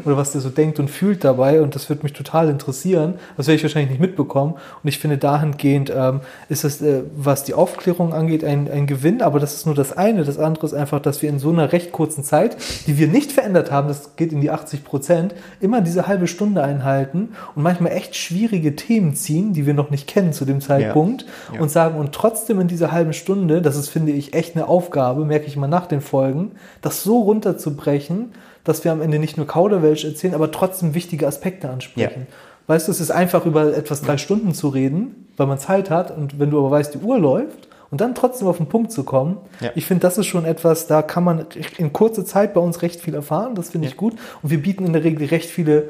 oder 0.05 0.17
was 0.17 0.31
der 0.31 0.41
so 0.41 0.49
denkt 0.49 0.79
und 0.79 0.89
fühlt 0.89 1.23
dabei 1.23 1.61
und 1.61 1.75
das 1.75 1.87
würde 1.89 2.03
mich 2.03 2.13
total 2.13 2.49
interessieren. 2.49 3.15
Das 3.37 3.47
werde 3.47 3.57
ich 3.57 3.63
wahrscheinlich 3.63 3.91
nicht 3.91 4.01
mitbekommen 4.01 4.53
und 4.53 4.87
ich 4.87 4.97
finde 4.97 5.17
dahingehend 5.17 5.91
ähm, 5.95 6.21
ist 6.49 6.63
das, 6.63 6.81
äh, 6.81 7.03
was 7.15 7.43
die 7.43 7.53
Aufklärung 7.53 8.13
angeht, 8.13 8.43
ein, 8.43 8.69
ein 8.69 8.87
Gewinn, 8.87 9.21
aber 9.21 9.39
das 9.39 9.53
ist 9.53 9.65
nur 9.65 9.75
das 9.75 9.95
eine. 9.95 10.23
Das 10.23 10.39
andere 10.39 10.65
ist 10.65 10.73
einfach, 10.73 10.99
dass 10.99 11.21
wir 11.21 11.29
in 11.29 11.39
so 11.39 11.51
einer 11.51 11.71
recht 11.71 11.91
kurzen 11.91 12.23
Zeit, 12.23 12.57
die 12.87 12.97
wir 12.97 13.07
nicht 13.07 13.31
verändert 13.31 13.71
haben, 13.71 13.87
das 13.87 14.15
geht 14.15 14.31
in 14.31 14.41
die 14.41 14.49
80 14.49 14.83
Prozent, 14.83 15.35
immer 15.61 15.81
diese 15.81 16.07
halbe 16.07 16.27
Stunde 16.27 16.63
einhalten 16.63 17.29
und 17.55 17.63
manchmal 17.63 17.91
echt 17.91 18.15
schwierige 18.15 18.75
Themen 18.75 19.15
ziehen, 19.15 19.53
die 19.53 19.65
wir 19.65 19.73
noch 19.73 19.91
nicht 19.91 20.07
kennen 20.07 20.33
zu 20.33 20.45
dem 20.45 20.54
Zeitpunkt 20.61 21.25
Ja. 21.53 21.61
und 21.61 21.69
sagen, 21.69 21.97
und 21.99 22.11
trotzdem 22.13 22.59
in 22.59 22.67
dieser 22.67 22.91
halben 22.91 23.13
Stunde, 23.13 23.61
das 23.61 23.75
ist, 23.75 23.89
finde 23.89 24.11
ich, 24.11 24.33
echt 24.33 24.55
eine 24.55 24.67
Aufgabe, 24.67 25.25
merke 25.25 25.45
ich 25.47 25.55
mal 25.57 25.67
nach 25.67 25.87
den 25.87 26.01
Folgen, 26.01 26.51
das 26.81 27.03
so 27.03 27.19
runterzubrechen, 27.21 28.31
dass 28.63 28.83
wir 28.83 28.91
am 28.91 29.01
Ende 29.01 29.19
nicht 29.19 29.37
nur 29.37 29.47
Kauderwelsch 29.47 30.05
erzählen, 30.05 30.33
aber 30.33 30.51
trotzdem 30.51 30.93
wichtige 30.95 31.27
Aspekte 31.27 31.69
ansprechen. 31.69 32.27
Weißt 32.67 32.87
du, 32.87 32.91
es 32.91 32.99
ist 32.99 33.11
einfach 33.11 33.45
über 33.45 33.77
etwas 33.77 34.01
drei 34.01 34.17
Stunden 34.17 34.53
zu 34.53 34.69
reden, 34.69 35.27
weil 35.37 35.45
man 35.47 35.59
Zeit 35.59 35.89
hat 35.91 36.15
und 36.15 36.39
wenn 36.39 36.49
du 36.49 36.57
aber 36.59 36.71
weißt, 36.71 36.95
die 36.95 36.97
Uhr 36.97 37.19
läuft 37.19 37.67
und 37.91 38.01
dann 38.01 38.15
trotzdem 38.15 38.47
auf 38.47 38.57
den 38.57 38.65
Punkt 38.65 38.91
zu 38.91 39.03
kommen, 39.03 39.37
Ja. 39.59 39.69
ich 39.75 39.85
finde, 39.85 40.01
das 40.01 40.17
ist 40.17 40.25
schon 40.25 40.45
etwas, 40.45 40.87
da 40.87 41.03
kann 41.03 41.23
man 41.23 41.45
in 41.77 41.93
kurzer 41.93 42.25
Zeit 42.25 42.55
bei 42.55 42.61
uns 42.61 42.81
recht 42.81 42.99
viel 43.01 43.13
erfahren, 43.13 43.53
das 43.53 43.69
finde 43.69 43.87
ich 43.87 43.97
gut 43.97 44.13
und 44.41 44.49
wir 44.49 44.59
bieten 44.61 44.83
in 44.85 44.93
der 44.93 45.03
Regel 45.03 45.27
recht 45.27 45.49
viele 45.49 45.89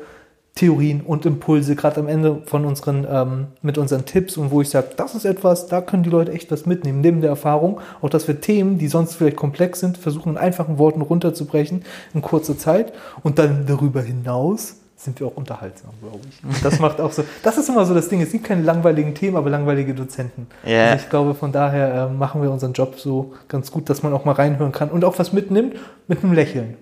Theorien 0.56 1.02
und 1.02 1.26
Impulse, 1.26 1.76
gerade 1.76 2.00
am 2.00 2.08
Ende 2.08 2.42
von 2.46 2.64
unseren, 2.64 3.06
ähm, 3.12 3.48
mit 3.62 3.78
unseren 3.78 4.06
Tipps 4.06 4.38
und 4.38 4.52
wo 4.52 4.62
ich 4.62 4.70
sage, 4.70 4.88
das 4.96 5.14
ist 5.14 5.26
etwas, 5.26 5.68
da 5.68 5.82
können 5.82 6.04
die 6.04 6.10
Leute 6.10 6.32
echt 6.32 6.50
was 6.50 6.66
mitnehmen, 6.66 7.02
neben 7.02 7.20
der 7.20 7.30
Erfahrung, 7.30 7.82
auch 8.02 8.10
dass 8.10 8.26
wir 8.30 8.40
Themen, 8.40 8.78
die 8.78 8.88
sonst 8.88 9.16
vielleicht 9.16 9.36
komplex 9.36 9.82
sind, 9.82 9.98
versuchen 9.98 10.34
in 10.34 10.38
einfachen 10.38 10.78
Worten 10.78 11.02
runterzubrechen 11.02 11.84
in 12.14 12.22
kurzer 12.22 12.58
Zeit 12.58 12.94
und 13.22 13.38
dann 13.38 13.66
darüber 13.68 14.02
hinaus 14.02 14.78
sind 14.96 15.20
wir 15.20 15.28
auch 15.28 15.36
unterhaltsam, 15.36 15.92
glaube 16.02 16.22
ich. 16.30 16.42
Und 16.42 16.64
das 16.64 16.80
macht 16.80 17.02
auch 17.02 17.12
so, 17.12 17.26
das 17.44 17.58
ist 17.58 17.68
immer 17.68 17.86
so 17.86 17.94
das 17.94 18.08
Ding, 18.08 18.22
es 18.22 18.32
gibt 18.32 18.46
keine 18.46 18.62
langweiligen 18.62 19.14
Themen, 19.14 19.36
aber 19.36 19.50
langweilige 19.50 19.94
Dozenten. 19.94 20.48
Ja. 20.66 20.92
Also 20.92 21.04
ich 21.04 21.10
glaube, 21.10 21.36
von 21.36 21.52
daher 21.52 22.08
äh, 22.10 22.14
machen 22.14 22.42
wir 22.42 22.50
unseren 22.50 22.72
Job 22.72 22.98
so 22.98 23.34
ganz 23.50 23.72
gut, 23.72 23.90
dass 23.90 24.04
man 24.04 24.14
auch 24.14 24.24
mal 24.24 24.32
reinhören 24.32 24.72
kann 24.72 24.90
und 24.90 25.04
auch 25.04 25.20
was 25.20 25.34
mitnimmt 25.34 25.76
mit 26.08 26.24
einem 26.24 26.32
Lächeln. 26.32 26.78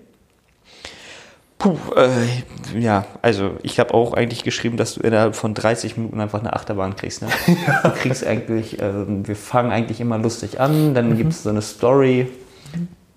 Puh, 1.64 1.78
äh, 1.96 2.78
ja, 2.78 3.06
also 3.22 3.52
ich 3.62 3.80
habe 3.80 3.94
auch 3.94 4.12
eigentlich 4.12 4.44
geschrieben, 4.44 4.76
dass 4.76 4.96
du 4.96 5.00
innerhalb 5.00 5.34
von 5.34 5.54
30 5.54 5.96
Minuten 5.96 6.20
einfach 6.20 6.40
eine 6.40 6.52
Achterbahn 6.52 6.94
kriegst. 6.94 7.22
Ne? 7.22 7.28
Du 7.82 7.90
kriegst 7.90 8.26
eigentlich, 8.26 8.82
ähm, 8.82 9.26
wir 9.26 9.34
fangen 9.34 9.72
eigentlich 9.72 9.98
immer 9.98 10.18
lustig 10.18 10.60
an, 10.60 10.92
dann 10.92 11.16
gibt 11.16 11.32
es 11.32 11.42
so 11.42 11.48
eine 11.48 11.62
Story. 11.62 12.26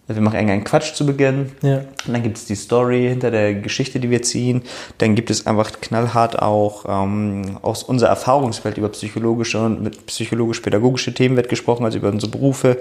Wir 0.07 0.21
machen 0.21 0.35
irgendeinen 0.35 0.63
Quatsch 0.63 0.93
zu 0.93 1.05
Beginn. 1.05 1.51
Ja. 1.61 1.79
Und 2.07 2.13
dann 2.13 2.23
gibt 2.23 2.37
es 2.37 2.45
die 2.45 2.55
Story 2.55 3.09
hinter 3.09 3.31
der 3.31 3.55
Geschichte, 3.55 3.99
die 3.99 4.09
wir 4.09 4.21
ziehen. 4.21 4.61
Dann 4.99 5.15
gibt 5.15 5.29
es 5.29 5.45
einfach 5.45 5.69
knallhart 5.81 6.41
auch 6.41 6.85
ähm, 6.87 7.57
aus 7.61 7.83
unserer 7.83 8.11
Erfahrungswelt 8.11 8.77
über 8.77 8.87
psychologische 8.87 9.59
und 9.59 9.83
mit 9.83 10.05
psychologisch-pädagogische 10.05 11.13
Themen 11.13 11.35
wird 11.35 11.49
gesprochen, 11.49 11.83
also 11.83 11.97
über 11.97 12.07
unsere 12.07 12.31
Berufe. 12.31 12.77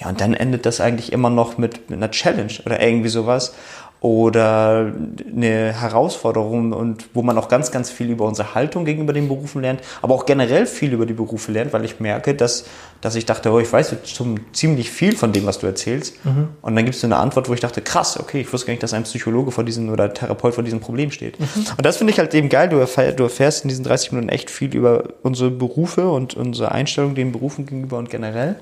Ja, 0.00 0.08
und 0.08 0.20
dann 0.20 0.34
endet 0.34 0.66
das 0.66 0.80
eigentlich 0.80 1.12
immer 1.12 1.30
noch 1.30 1.56
mit, 1.58 1.88
mit 1.88 1.98
einer 1.98 2.10
Challenge 2.10 2.52
oder 2.66 2.82
irgendwie 2.82 3.10
sowas. 3.10 3.54
Oder 4.00 4.92
eine 5.34 5.72
Herausforderung 5.72 6.72
und 6.72 7.08
wo 7.14 7.22
man 7.22 7.38
auch 7.38 7.48
ganz, 7.48 7.70
ganz 7.70 7.90
viel 7.90 8.10
über 8.10 8.26
unsere 8.26 8.54
Haltung 8.54 8.84
gegenüber 8.84 9.12
den 9.12 9.26
Berufen 9.26 9.62
lernt, 9.62 9.80
aber 10.02 10.14
auch 10.14 10.26
generell 10.26 10.66
viel 10.66 10.92
über 10.92 11.06
die 11.06 11.14
Berufe 11.14 11.50
lernt, 11.50 11.72
weil 11.72 11.84
ich 11.84 11.98
merke, 11.98 12.34
dass, 12.34 12.66
dass 13.00 13.14
ich 13.14 13.24
dachte, 13.24 13.50
oh, 13.50 13.58
ich 13.58 13.72
weiß 13.72 13.92
jetzt 13.92 14.14
schon 14.14 14.40
ziemlich 14.52 14.90
viel 14.90 15.16
von 15.16 15.32
dem, 15.32 15.46
was 15.46 15.58
du 15.58 15.66
erzählst. 15.66 16.16
Und 16.60 16.76
dann 16.76 16.84
gibst 16.84 17.02
du 17.02 17.06
eine 17.06 17.16
Antwort, 17.16 17.48
wo 17.48 17.54
ich 17.54 17.60
dachte, 17.60 17.80
krass, 17.80 18.20
okay, 18.20 18.42
ich 18.42 18.52
wusste 18.52 18.66
gar 18.66 18.72
nicht, 18.72 18.82
dass 18.82 18.92
ein 18.92 19.04
Psychologe 19.04 19.50
vor 19.50 19.64
diesem 19.64 19.88
oder 19.88 20.12
Therapeut 20.12 20.54
vor 20.54 20.62
diesem 20.62 20.80
Problem 20.80 21.10
steht. 21.10 21.38
Und 21.40 21.84
das 21.84 21.96
finde 21.96 22.12
ich 22.12 22.18
halt 22.18 22.34
eben 22.34 22.48
geil. 22.50 22.68
Du, 22.68 22.76
erfähr, 22.76 23.12
du 23.12 23.24
erfährst 23.24 23.64
in 23.64 23.68
diesen 23.68 23.84
30 23.84 24.12
Minuten 24.12 24.28
echt 24.28 24.50
viel 24.50 24.74
über 24.74 25.04
unsere 25.22 25.50
Berufe 25.50 26.10
und 26.10 26.34
unsere 26.34 26.70
Einstellung 26.70 27.14
den 27.14 27.32
Berufen 27.32 27.64
gegenüber 27.64 27.96
und 27.96 28.10
generell. 28.10 28.56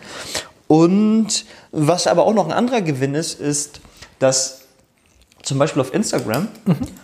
Und 0.69 1.45
was 1.73 2.07
aber 2.07 2.25
auch 2.25 2.35
noch 2.35 2.47
ein 2.47 2.53
anderer 2.53 2.81
Gewinn 2.81 3.15
ist, 3.15 3.41
ist, 3.41 3.81
dass 4.19 4.64
zum 5.45 5.59
Beispiel 5.59 5.81
auf 5.83 5.93
Instagram, 5.95 6.49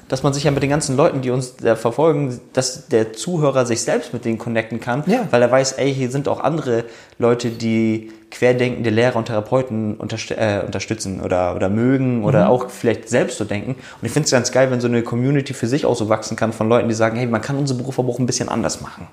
dass 0.08 0.22
man 0.22 0.32
sich 0.32 0.44
ja 0.44 0.50
mit 0.50 0.62
den 0.62 0.70
ganzen 0.70 0.96
Leuten, 0.96 1.20
die 1.20 1.30
uns 1.30 1.56
da 1.56 1.76
verfolgen, 1.76 2.40
dass 2.54 2.88
der 2.88 3.12
Zuhörer 3.12 3.66
sich 3.66 3.82
selbst 3.82 4.12
mit 4.12 4.24
denen 4.24 4.38
connecten 4.38 4.80
kann, 4.80 5.04
Ja. 5.06 5.26
weil 5.30 5.42
er 5.42 5.50
weiß, 5.50 5.72
ey, 5.72 5.92
hier 5.94 6.10
sind 6.10 6.26
auch 6.26 6.40
andere 6.40 6.84
Leute, 7.18 7.50
die 7.50 8.10
querdenkende 8.30 8.90
Lehrer 8.90 9.16
und 9.16 9.26
Therapeuten 9.26 9.96
unterst 9.96 10.30
äh, 10.30 10.62
unterstützen 10.64 11.20
oder, 11.20 11.54
oder 11.56 11.68
mögen 11.68 12.24
oder 12.24 12.48
auch 12.48 12.70
vielleicht 12.70 13.08
selbst 13.08 13.38
so 13.38 13.44
denken. 13.44 13.72
Und 13.72 14.06
ich 14.06 14.12
finde 14.12 14.24
es 14.26 14.30
ganz 14.30 14.52
geil, 14.52 14.70
wenn 14.70 14.80
so 14.80 14.86
eine 14.88 15.02
Community 15.02 15.52
für 15.52 15.66
sich 15.66 15.84
auch 15.84 15.96
so 15.96 16.08
wachsen 16.08 16.36
kann 16.36 16.52
von 16.52 16.68
Leuten, 16.68 16.88
die 16.88 16.94
sagen, 16.94 17.16
hey, 17.16 17.26
man 17.26 17.40
kann 17.42 17.56
unseren 17.56 17.78
Beruf 17.78 17.98
aber 17.98 18.08
auch 18.08 18.18
ein 18.20 18.26
bisschen 18.26 18.48
anders 18.48 18.80
machen. 18.80 19.08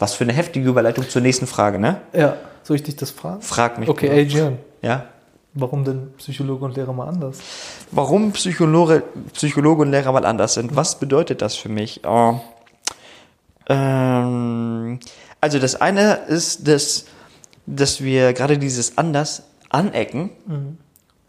Was 0.00 0.14
für 0.14 0.24
eine 0.24 0.32
heftige 0.32 0.68
Überleitung 0.68 1.08
zur 1.08 1.22
nächsten 1.22 1.46
Frage, 1.46 1.78
ne? 1.78 2.00
Ja, 2.12 2.34
soll 2.64 2.76
ich 2.76 2.82
dich 2.82 2.96
das 2.96 3.10
fragen? 3.10 3.40
Frag 3.42 3.78
mich. 3.78 3.88
Okay. 3.88 4.10
Adrian, 4.22 4.58
Ja? 4.82 5.04
Warum 5.56 5.84
denn 5.84 6.12
Psychologe 6.18 6.64
und 6.64 6.76
Lehrer 6.76 6.92
mal 6.92 7.08
anders? 7.08 7.38
Warum 7.90 8.32
Psychologe, 8.32 9.02
Psychologe 9.32 9.82
und 9.82 9.90
Lehrer 9.90 10.12
mal 10.12 10.24
anders 10.24 10.54
sind. 10.54 10.76
Was 10.76 10.98
bedeutet 10.98 11.42
das 11.42 11.56
für 11.56 11.68
mich? 11.68 12.02
Oh. 12.04 12.40
Ähm, 13.68 15.00
also 15.40 15.58
das 15.58 15.80
eine 15.80 16.14
ist, 16.28 16.68
dass, 16.68 17.06
dass 17.66 18.02
wir 18.02 18.32
gerade 18.32 18.58
dieses 18.58 18.98
anders 18.98 19.42
anecken, 19.68 20.30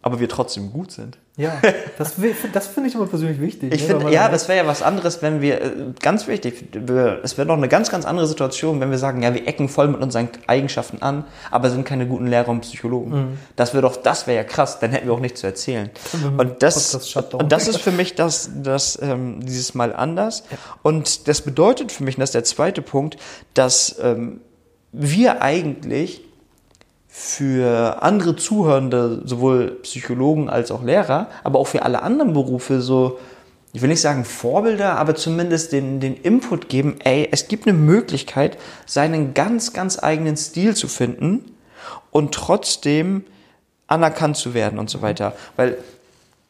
aber 0.02 0.20
wir 0.20 0.30
trotzdem 0.30 0.72
gut 0.72 0.92
sind. 0.92 1.18
Ja, 1.40 1.62
das, 2.00 2.16
das 2.52 2.68
finde 2.68 2.90
ich 2.90 2.96
immer 2.96 3.06
persönlich 3.06 3.40
wichtig. 3.40 3.72
Ich 3.72 3.84
ne, 3.84 3.88
finde, 3.90 4.12
ja, 4.12 4.24
dann- 4.24 4.32
das 4.32 4.48
wäre 4.48 4.58
ja 4.58 4.68
was 4.68 4.82
anderes, 4.82 5.22
wenn 5.22 5.40
wir, 5.40 5.62
äh, 5.62 5.72
ganz 6.02 6.28
wichtig, 6.28 6.66
wir- 6.72 7.20
es 7.24 7.38
wäre 7.38 7.48
noch 7.48 7.58
eine 7.58 7.68
ganz, 7.68 7.92
ganz 7.92 8.06
andere 8.06 8.26
Situation, 8.26 8.80
wenn 8.80 8.90
wir 8.90 8.98
sagen, 8.98 9.22
ja, 9.22 9.32
wir 9.36 9.48
ecken 9.48 9.70
voll 9.70 9.88
mit 9.88 10.02
unseren 10.02 10.30
Eigenschaften 10.48 11.04
an, 11.04 11.26
aber 11.52 11.70
sind 11.70 11.86
keine 11.86 12.08
guten 12.08 12.26
Lehrer 12.26 12.50
und 12.50 12.62
Psychologen. 12.62 13.38
Das 13.56 13.74
wäre 13.74 13.84
doch, 13.84 13.98
das 13.98 14.26
wäre 14.26 14.38
ja 14.38 14.44
krass, 14.44 14.80
dann 14.80 14.90
hätten 14.90 15.06
wir 15.06 15.14
auch 15.14 15.20
nichts 15.20 15.42
zu 15.42 15.48
erzählen. 15.48 15.92
Und 16.40 16.64
das, 16.64 17.08
Shutdown. 17.08 17.42
und 17.42 17.52
das 17.52 17.68
ist 17.68 17.82
für 17.82 17.92
mich 17.92 18.16
das, 18.16 18.50
das 18.64 18.98
ähm, 19.00 19.40
dieses 19.46 19.76
Mal 19.76 19.96
anders. 19.96 20.44
Und 20.82 21.28
das 21.28 21.42
bedeutet 21.42 21.92
für 21.92 22.04
mich, 22.04 22.16
und 22.18 22.22
das 22.22 22.30
ist 22.30 22.36
der 22.36 22.46
zweite 22.46 22.82
Punkt, 22.82 23.18
dass 23.54 23.96
ähm, 24.02 24.42
wir 24.92 25.44
eigentlich 25.44 26.22
für 27.08 28.04
andere 28.04 28.36
Zuhörende, 28.36 29.22
sowohl 29.26 29.80
Psychologen 29.82 30.50
als 30.50 30.72
auch 30.72 30.84
Lehrer, 30.84 31.28
aber 31.44 31.60
auch 31.60 31.68
für 31.68 31.84
alle 31.84 32.02
anderen 32.02 32.34
Berufe 32.34 32.82
so, 32.82 33.20
ich 33.74 33.82
will 33.82 33.90
nicht 33.90 34.02
sagen 34.02 34.26
Vorbilder, 34.26 34.98
aber 34.98 35.16
zumindest 35.16 35.72
den, 35.72 36.00
den 36.00 36.16
Input 36.16 36.70
geben, 36.70 36.98
ey, 37.04 37.28
es 37.32 37.48
gibt 37.48 37.68
eine 37.68 37.78
Möglichkeit, 37.78 38.58
seinen 38.86 39.34
ganz, 39.34 39.74
ganz 39.74 40.02
eigenen 40.02 40.38
Stil 40.38 40.76
zu 40.76 40.88
finden 40.88 41.56
und 42.12 42.34
trotzdem 42.34 43.24
anerkannt 43.88 44.38
zu 44.38 44.54
werden 44.54 44.80
und 44.80 44.90
so 44.90 45.02
weiter. 45.02 45.34
Weil 45.56 45.78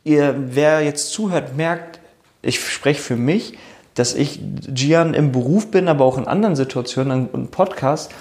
ihr, 0.03 0.35
wer 0.37 0.81
jetzt 0.81 1.11
zuhört, 1.11 1.55
merkt, 1.55 1.99
ich 2.41 2.59
spreche 2.59 3.01
für 3.01 3.15
mich, 3.15 3.57
dass 3.93 4.13
ich 4.13 4.39
Gian 4.41 5.13
im 5.13 5.31
Beruf 5.31 5.71
bin, 5.71 5.87
aber 5.87 6.05
auch 6.05 6.17
in 6.17 6.27
anderen 6.27 6.55
Situationen, 6.55 7.29
im 7.33 7.47
Podcast, 7.47 8.11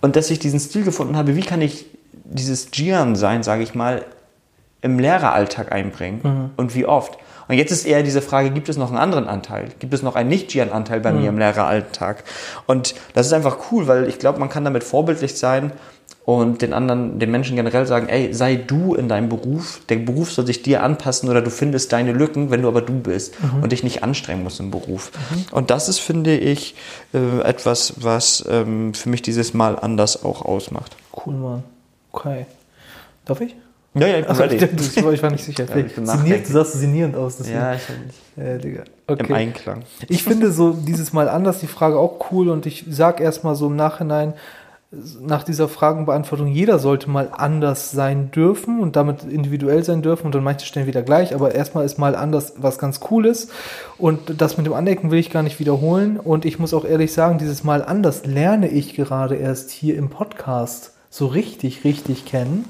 und 0.00 0.16
dass 0.16 0.30
ich 0.30 0.38
diesen 0.38 0.60
Stil 0.60 0.84
gefunden 0.84 1.16
habe, 1.16 1.36
wie 1.36 1.42
kann 1.42 1.62
ich 1.62 1.86
dieses 2.24 2.70
Gian 2.70 3.16
sein, 3.16 3.42
sage 3.42 3.62
ich 3.62 3.74
mal, 3.74 4.04
im 4.82 4.98
Lehreralltag 4.98 5.72
einbringen 5.72 6.50
und 6.56 6.74
wie 6.74 6.86
oft. 6.86 7.18
Und 7.48 7.56
jetzt 7.56 7.70
ist 7.70 7.86
eher 7.86 8.02
diese 8.02 8.22
Frage, 8.22 8.50
gibt 8.50 8.68
es 8.68 8.76
noch 8.76 8.88
einen 8.88 8.98
anderen 8.98 9.28
Anteil? 9.28 9.68
Gibt 9.78 9.94
es 9.94 10.02
noch 10.02 10.16
einen 10.16 10.28
Nicht-Gian-Anteil 10.28 11.00
bei 11.00 11.12
mir 11.12 11.28
im 11.28 11.38
Lehreralltag? 11.38 12.24
Und 12.66 12.94
das 13.14 13.26
ist 13.26 13.32
einfach 13.32 13.70
cool, 13.70 13.86
weil 13.86 14.08
ich 14.08 14.18
glaube, 14.18 14.40
man 14.40 14.48
kann 14.48 14.64
damit 14.64 14.84
vorbildlich 14.84 15.36
sein 15.36 15.72
und 16.26 16.60
den 16.60 16.72
anderen, 16.72 17.18
den 17.20 17.30
Menschen 17.30 17.54
generell 17.56 17.86
sagen, 17.86 18.08
ey, 18.08 18.34
sei 18.34 18.56
du 18.56 18.94
in 18.94 19.08
deinem 19.08 19.28
Beruf. 19.28 19.80
Der 19.88 19.96
Beruf 19.96 20.32
soll 20.32 20.44
sich 20.44 20.60
dir 20.62 20.82
anpassen 20.82 21.28
oder 21.30 21.40
du 21.40 21.50
findest 21.50 21.92
deine 21.92 22.12
Lücken, 22.12 22.50
wenn 22.50 22.60
du 22.62 22.68
aber 22.68 22.82
du 22.82 22.92
bist 23.00 23.34
und 23.62 23.70
dich 23.70 23.84
nicht 23.84 24.02
anstrengen 24.02 24.42
musst 24.42 24.58
im 24.60 24.70
Beruf. 24.72 25.12
Und 25.52 25.70
das 25.70 25.88
ist, 25.88 26.00
finde 26.00 26.36
ich, 26.36 26.74
äh, 27.14 27.40
etwas, 27.42 27.94
was 28.02 28.44
ähm, 28.50 28.92
für 28.92 29.08
mich 29.08 29.22
dieses 29.22 29.54
Mal 29.54 29.78
anders 29.78 30.24
auch 30.24 30.44
ausmacht. 30.44 30.96
Cool, 31.24 31.34
Mann. 31.34 31.62
Okay. 32.10 32.46
Darf 33.24 33.40
ich? 33.40 33.54
Ja, 33.94 34.06
ja, 34.08 34.18
ich 34.18 34.22
bin 34.24 34.30
Achso, 34.32 34.42
ready. 34.42 34.54
ich, 34.56 34.60
dachte, 34.60 34.74
ich, 34.76 35.04
war- 35.04 35.12
ich 35.12 35.22
war 35.22 35.30
nicht 35.30 35.44
sicher. 35.44 35.64
Ja, 35.68 35.76
ich 35.76 35.96
nachdenklich. 35.96 36.42
du 36.48 36.52
sahst 36.52 36.72
sinnierend 36.74 37.16
aus. 37.16 37.36
Deswegen. 37.38 37.56
Ja, 37.56 37.74
ich 37.74 37.80
Äh, 38.42 38.58
Digga. 38.58 38.82
im 39.06 39.14
Okay. 39.14 39.32
Einklang. 39.32 39.84
Ich 40.08 40.22
finde 40.24 40.50
so 40.52 40.72
dieses 40.72 41.12
Mal 41.14 41.28
anders 41.28 41.60
die 41.60 41.66
Frage 41.68 41.98
auch 41.98 42.30
cool 42.32 42.48
und 42.50 42.66
ich 42.66 42.84
sag 42.90 43.20
erstmal 43.20 43.54
so 43.54 43.68
im 43.68 43.76
Nachhinein, 43.76 44.34
nach 45.20 45.42
dieser 45.42 45.68
Fragenbeantwortung, 45.68 46.46
jeder 46.46 46.78
sollte 46.78 47.10
mal 47.10 47.30
anders 47.32 47.90
sein 47.90 48.30
dürfen 48.30 48.80
und 48.80 48.94
damit 48.94 49.24
individuell 49.24 49.82
sein 49.82 50.00
dürfen 50.00 50.26
und 50.26 50.36
an 50.36 50.44
manchen 50.44 50.66
Stellen 50.66 50.86
wieder 50.86 51.02
gleich, 51.02 51.34
aber 51.34 51.54
erstmal 51.54 51.84
ist 51.84 51.98
mal 51.98 52.14
anders 52.14 52.54
was 52.58 52.78
ganz 52.78 53.00
Cooles 53.00 53.48
und 53.98 54.40
das 54.40 54.56
mit 54.56 54.66
dem 54.66 54.74
Anecken 54.74 55.10
will 55.10 55.18
ich 55.18 55.30
gar 55.30 55.42
nicht 55.42 55.58
wiederholen 55.58 56.18
und 56.20 56.44
ich 56.44 56.60
muss 56.60 56.72
auch 56.72 56.84
ehrlich 56.84 57.12
sagen, 57.12 57.38
dieses 57.38 57.64
Mal 57.64 57.84
anders 57.84 58.26
lerne 58.26 58.68
ich 58.68 58.94
gerade 58.94 59.34
erst 59.34 59.70
hier 59.70 59.96
im 59.96 60.08
Podcast 60.08 60.92
so 61.10 61.26
richtig, 61.26 61.82
richtig 61.84 62.24
kennen. 62.24 62.66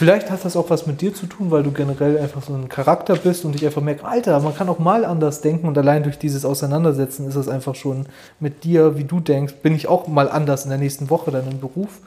Vielleicht 0.00 0.30
hat 0.30 0.46
das 0.46 0.56
auch 0.56 0.70
was 0.70 0.86
mit 0.86 1.02
dir 1.02 1.12
zu 1.12 1.26
tun, 1.26 1.50
weil 1.50 1.62
du 1.62 1.72
generell 1.72 2.16
einfach 2.18 2.42
so 2.42 2.54
ein 2.54 2.70
Charakter 2.70 3.16
bist 3.16 3.44
und 3.44 3.54
ich 3.54 3.66
einfach 3.66 3.82
merke, 3.82 4.06
Alter, 4.06 4.40
man 4.40 4.56
kann 4.56 4.70
auch 4.70 4.78
mal 4.78 5.04
anders 5.04 5.42
denken 5.42 5.68
und 5.68 5.76
allein 5.76 6.04
durch 6.04 6.18
dieses 6.18 6.46
Auseinandersetzen 6.46 7.28
ist 7.28 7.34
es 7.34 7.48
einfach 7.48 7.74
schon 7.74 8.06
mit 8.38 8.64
dir, 8.64 8.96
wie 8.96 9.04
du 9.04 9.20
denkst, 9.20 9.56
bin 9.56 9.74
ich 9.74 9.88
auch 9.88 10.08
mal 10.08 10.30
anders 10.30 10.64
in 10.64 10.70
der 10.70 10.78
nächsten 10.78 11.10
Woche 11.10 11.30
dann 11.30 11.50
im 11.50 11.60
Beruf. 11.60 11.98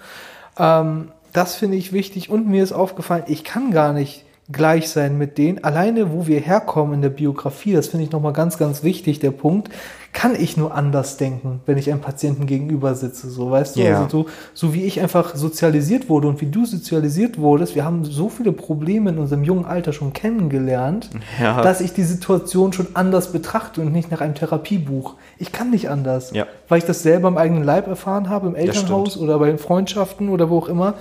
Ähm, 0.57 1.09
das 1.33 1.53
finde 1.53 1.77
ich 1.77 1.93
wichtig 1.93 2.31
und 2.31 2.47
mir 2.47 2.63
ist 2.63 2.71
aufgefallen, 2.71 3.25
ich 3.27 3.43
kann 3.43 3.69
gar 3.69 3.93
nicht 3.93 4.25
gleich 4.51 4.89
sein 4.89 5.17
mit 5.17 5.37
denen. 5.37 5.63
Alleine, 5.63 6.11
wo 6.11 6.27
wir 6.27 6.39
herkommen 6.39 6.95
in 6.95 7.01
der 7.01 7.09
Biografie, 7.09 7.73
das 7.73 7.87
finde 7.87 8.05
ich 8.05 8.11
nochmal 8.11 8.33
ganz, 8.33 8.57
ganz 8.57 8.83
wichtig, 8.83 9.19
der 9.19 9.31
Punkt, 9.31 9.69
kann 10.11 10.35
ich 10.39 10.57
nur 10.57 10.75
anders 10.75 11.17
denken, 11.17 11.61
wenn 11.65 11.77
ich 11.79 11.89
einem 11.89 12.01
Patienten 12.01 12.45
gegenüber 12.45 12.93
sitze, 12.93 13.31
so, 13.31 13.49
weißt 13.49 13.75
du? 13.77 13.81
Also 13.83 14.07
so, 14.09 14.25
so 14.53 14.73
wie 14.75 14.83
ich 14.83 15.01
einfach 15.01 15.35
sozialisiert 15.35 16.07
wurde 16.07 16.27
und 16.27 16.39
wie 16.39 16.45
du 16.45 16.65
sozialisiert 16.65 17.39
wurdest, 17.39 17.73
wir 17.73 17.83
haben 17.83 18.05
so 18.05 18.29
viele 18.29 18.51
Probleme 18.51 19.09
in 19.09 19.17
unserem 19.17 19.43
jungen 19.43 19.65
Alter 19.65 19.91
schon 19.91 20.13
kennengelernt, 20.13 21.09
Ja. 21.41 21.63
dass 21.63 21.81
ich 21.81 21.93
die 21.93 22.03
Situation 22.03 22.73
schon 22.73 22.87
anders 22.93 23.31
betrachte 23.31 23.81
und 23.81 23.91
nicht 23.91 24.11
nach 24.11 24.21
einem 24.21 24.35
Therapiebuch. 24.35 25.15
Ich 25.39 25.51
kann 25.51 25.71
nicht 25.71 25.89
anders, 25.89 26.31
Ja. 26.31 26.45
weil 26.69 26.77
ich 26.77 26.85
das 26.85 27.01
selber 27.01 27.27
im 27.29 27.37
eigenen 27.37 27.63
Leib 27.63 27.87
erfahren 27.87 28.29
habe, 28.29 28.47
im. 28.47 28.55
Elternhaus 28.55 29.17
oder 29.17 29.39
bei 29.39 29.47
den 29.47 29.57
Freundschaften 29.57 30.29
oder 30.29 30.49
wo 30.51 30.59
auch 30.59 30.67
immer, 30.67 30.93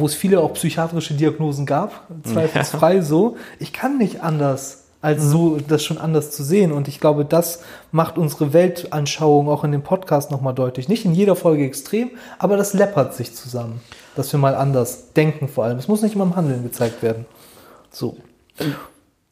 wo 0.00 0.06
es 0.06 0.14
viele 0.14 0.40
auch 0.40 0.54
psychiatrische 0.54 1.14
Diagnosen 1.14 1.66
gab, 1.66 2.06
zweifelsfrei 2.24 3.00
so. 3.00 3.36
Ich 3.58 3.72
kann 3.72 3.98
nicht 3.98 4.22
anders, 4.22 4.84
als 5.02 5.22
so 5.22 5.58
das 5.58 5.84
schon 5.84 5.98
anders 5.98 6.30
zu 6.30 6.42
sehen. 6.42 6.72
Und 6.72 6.88
ich 6.88 7.00
glaube, 7.00 7.24
das 7.24 7.62
macht 7.92 8.18
unsere 8.18 8.52
Weltanschauung 8.52 9.48
auch 9.48 9.64
in 9.64 9.72
dem 9.72 9.82
Podcast 9.82 10.30
nochmal 10.30 10.54
deutlich. 10.54 10.88
Nicht 10.88 11.04
in 11.04 11.14
jeder 11.14 11.36
Folge 11.36 11.64
extrem, 11.64 12.10
aber 12.38 12.56
das 12.56 12.74
läppert 12.74 13.14
sich 13.14 13.34
zusammen. 13.34 13.80
Dass 14.16 14.32
wir 14.32 14.40
mal 14.40 14.54
anders 14.54 15.12
denken 15.12 15.48
vor 15.48 15.64
allem. 15.64 15.78
Es 15.78 15.88
muss 15.88 16.02
nicht 16.02 16.14
immer 16.14 16.24
im 16.24 16.36
Handeln 16.36 16.62
gezeigt 16.62 17.02
werden. 17.02 17.26
So. 17.90 18.16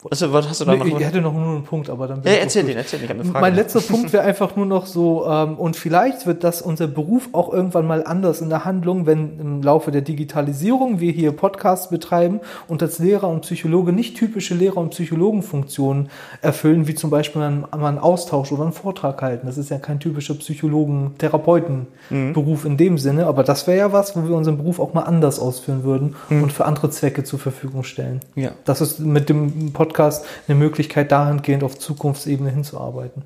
Also, 0.09 0.31
was 0.31 0.47
hast 0.47 0.61
du 0.61 0.65
da 0.65 0.73
Nee, 0.73 0.77
noch? 0.91 0.99
ich 0.99 1.05
hätte 1.05 1.21
noch 1.21 1.33
nur 1.33 1.55
einen 1.55 1.63
Punkt, 1.63 1.89
aber 1.89 2.07
dann 2.07 2.21
ja, 2.23 2.31
erzähl 2.33 2.63
den, 2.63 2.77
erzähl 2.77 2.99
den, 2.99 3.05
ich 3.05 3.09
habe 3.09 3.21
eine 3.21 3.29
Frage. 3.31 3.41
Mein 3.41 3.55
letzter 3.55 3.79
Punkt 3.81 4.13
wäre 4.13 4.23
einfach 4.23 4.55
nur 4.55 4.65
noch 4.65 4.85
so, 4.85 5.25
ähm, 5.27 5.55
und 5.55 5.75
vielleicht 5.75 6.27
wird 6.27 6.43
das 6.43 6.61
unser 6.61 6.87
Beruf 6.87 7.29
auch 7.31 7.51
irgendwann 7.51 7.87
mal 7.87 8.03
anders 8.05 8.41
in 8.41 8.49
der 8.49 8.65
Handlung, 8.65 9.05
wenn 9.05 9.39
im 9.39 9.61
Laufe 9.63 9.91
der 9.91 10.01
Digitalisierung 10.01 10.99
wir 10.99 11.11
hier 11.11 11.31
Podcasts 11.31 11.89
betreiben 11.89 12.39
und 12.67 12.81
als 12.83 12.99
Lehrer 12.99 13.29
und 13.29 13.41
Psychologe 13.41 13.91
nicht 13.93 14.17
typische 14.17 14.53
Lehrer- 14.53 14.77
und 14.77 14.89
Psychologenfunktionen 14.91 16.09
erfüllen, 16.41 16.87
wie 16.87 16.95
zum 16.95 17.09
Beispiel 17.09 17.41
einen, 17.41 17.61
mal 17.61 17.85
einen 17.87 17.99
Austausch 17.99 18.51
oder 18.51 18.63
einen 18.63 18.73
Vortrag 18.73 19.21
halten. 19.21 19.47
Das 19.47 19.57
ist 19.57 19.69
ja 19.69 19.77
kein 19.79 19.99
typischer 19.99 20.35
Psychologen-Therapeuten-Beruf 20.35 22.65
in 22.65 22.77
dem 22.77 22.97
Sinne, 22.97 23.25
aber 23.27 23.43
das 23.43 23.67
wäre 23.67 23.77
ja 23.77 23.91
was, 23.91 24.15
wo 24.15 24.27
wir 24.27 24.35
unseren 24.35 24.57
Beruf 24.57 24.79
auch 24.79 24.93
mal 24.93 25.03
anders 25.03 25.39
ausführen 25.39 25.83
würden 25.83 26.15
und 26.29 26.51
für 26.53 26.65
andere 26.65 26.89
Zwecke 26.89 27.23
zur 27.23 27.39
Verfügung 27.39 27.83
stellen. 27.83 28.19
Ja. 28.35 28.51
Das 28.65 28.81
ist 28.81 28.99
mit 28.99 29.29
dem 29.29 29.73
Podcast 29.73 29.94
eine 29.99 30.55
Möglichkeit, 30.57 31.11
dahingehend 31.11 31.63
auf 31.63 31.77
Zukunftsebene 31.79 32.49
hinzuarbeiten. 32.49 33.23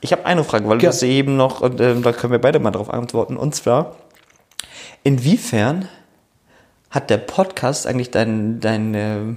Ich 0.00 0.12
habe 0.12 0.26
eine 0.26 0.44
Frage, 0.44 0.68
weil 0.68 0.78
du 0.78 0.84
Ja. 0.84 0.90
das 0.90 1.02
eben 1.02 1.36
noch, 1.36 1.60
und 1.60 1.80
ähm, 1.80 2.02
da 2.02 2.12
können 2.12 2.32
wir 2.32 2.40
beide 2.40 2.58
mal 2.58 2.70
drauf 2.70 2.90
antworten. 2.92 3.36
Und 3.36 3.54
zwar, 3.54 3.96
inwiefern 5.02 5.88
hat 6.90 7.10
der 7.10 7.18
Podcast 7.18 7.86
eigentlich 7.86 8.10
dein, 8.10 8.60
deine 8.60 9.36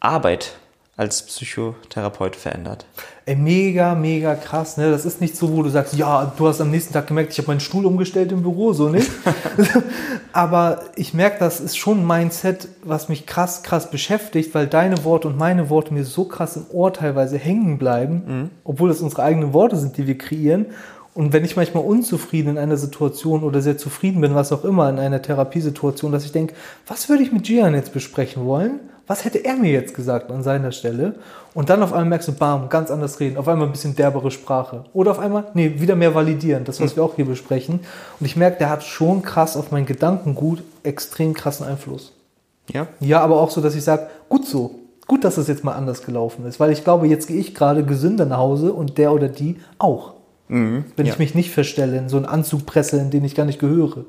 Arbeit 0.00 0.52
als 0.96 1.22
Psychotherapeut 1.22 2.36
verändert? 2.36 2.86
Ey, 3.26 3.34
mega, 3.34 3.94
mega 3.94 4.36
krass, 4.36 4.76
ne? 4.76 4.90
Das 4.90 5.04
ist 5.04 5.20
nicht 5.20 5.36
so, 5.36 5.52
wo 5.52 5.62
du 5.62 5.68
sagst, 5.68 5.94
ja, 5.94 6.32
du 6.36 6.46
hast 6.46 6.60
am 6.60 6.70
nächsten 6.70 6.92
Tag 6.92 7.08
gemerkt, 7.08 7.32
ich 7.32 7.38
habe 7.38 7.48
meinen 7.48 7.60
Stuhl 7.60 7.84
umgestellt 7.84 8.30
im 8.30 8.42
Büro, 8.42 8.72
so 8.72 8.88
nicht. 8.88 9.10
Aber 10.32 10.82
ich 10.94 11.12
merke, 11.12 11.38
das 11.40 11.60
ist 11.60 11.76
schon 11.76 12.00
ein 12.00 12.06
Mindset, 12.06 12.68
was 12.84 13.08
mich 13.08 13.26
krass, 13.26 13.62
krass 13.64 13.90
beschäftigt, 13.90 14.54
weil 14.54 14.68
deine 14.68 15.04
Worte 15.04 15.26
und 15.26 15.36
meine 15.36 15.68
Worte 15.68 15.92
mir 15.92 16.04
so 16.04 16.26
krass 16.26 16.56
im 16.56 16.66
Ohr 16.70 16.92
teilweise 16.92 17.38
hängen 17.38 17.78
bleiben, 17.78 18.50
obwohl 18.62 18.88
das 18.88 19.00
unsere 19.00 19.22
eigenen 19.24 19.52
Worte 19.52 19.76
sind, 19.76 19.96
die 19.96 20.06
wir 20.06 20.18
kreieren. 20.18 20.66
Und 21.14 21.32
wenn 21.32 21.44
ich 21.44 21.56
manchmal 21.56 21.84
unzufrieden 21.84 22.50
in 22.50 22.58
einer 22.58 22.76
Situation 22.76 23.44
oder 23.44 23.62
sehr 23.62 23.78
zufrieden 23.78 24.20
bin, 24.20 24.34
was 24.34 24.52
auch 24.52 24.64
immer, 24.64 24.90
in 24.90 24.98
einer 24.98 25.22
Therapiesituation, 25.22 26.10
dass 26.10 26.24
ich 26.24 26.32
denke, 26.32 26.54
was 26.88 27.08
würde 27.08 27.22
ich 27.22 27.32
mit 27.32 27.44
Gian 27.44 27.74
jetzt 27.74 27.92
besprechen 27.92 28.44
wollen? 28.44 28.80
Was 29.06 29.24
hätte 29.24 29.44
er 29.44 29.56
mir 29.56 29.70
jetzt 29.70 29.94
gesagt 29.94 30.30
an 30.30 30.42
seiner 30.42 30.72
Stelle? 30.72 31.16
Und 31.52 31.68
dann 31.70 31.82
auf 31.82 31.92
einmal 31.92 32.08
merkst 32.08 32.28
du, 32.28 32.32
bam, 32.32 32.68
ganz 32.68 32.90
anders 32.90 33.20
reden. 33.20 33.36
Auf 33.36 33.48
einmal 33.48 33.68
ein 33.68 33.72
bisschen 33.72 33.94
derbere 33.94 34.30
Sprache. 34.30 34.84
Oder 34.94 35.10
auf 35.10 35.18
einmal, 35.18 35.44
nee, 35.54 35.74
wieder 35.78 35.94
mehr 35.94 36.14
validieren. 36.14 36.64
Das, 36.64 36.80
was 36.80 36.96
wir 36.96 37.04
auch 37.04 37.14
hier 37.14 37.26
besprechen. 37.26 37.80
Und 38.18 38.26
ich 38.26 38.36
merke, 38.36 38.58
der 38.58 38.70
hat 38.70 38.82
schon 38.82 39.22
krass 39.22 39.56
auf 39.56 39.70
mein 39.70 39.84
Gedankengut 39.84 40.62
extrem 40.82 41.34
krassen 41.34 41.66
Einfluss. 41.66 42.12
Ja. 42.72 42.86
Ja, 43.00 43.20
aber 43.20 43.40
auch 43.40 43.50
so, 43.50 43.60
dass 43.60 43.74
ich 43.74 43.84
sage, 43.84 44.08
gut 44.28 44.46
so. 44.46 44.76
Gut, 45.06 45.22
dass 45.22 45.36
es 45.36 45.48
jetzt 45.48 45.64
mal 45.64 45.74
anders 45.74 46.02
gelaufen 46.02 46.46
ist. 46.46 46.58
Weil 46.58 46.72
ich 46.72 46.82
glaube, 46.82 47.06
jetzt 47.06 47.28
gehe 47.28 47.38
ich 47.38 47.54
gerade 47.54 47.84
gesünder 47.84 48.24
nach 48.24 48.38
Hause 48.38 48.72
und 48.72 48.96
der 48.96 49.12
oder 49.12 49.28
die 49.28 49.60
auch. 49.78 50.14
Wenn 50.48 50.84
ja. 50.98 51.04
ich 51.12 51.18
mich 51.18 51.34
nicht 51.34 51.50
verstelle, 51.50 51.96
in 51.96 52.08
so 52.08 52.16
einen 52.16 52.26
Anzug 52.26 52.66
presse, 52.66 52.98
in 52.98 53.10
den 53.10 53.24
ich 53.24 53.34
gar 53.34 53.46
nicht 53.46 53.58
gehöre. 53.58 54.04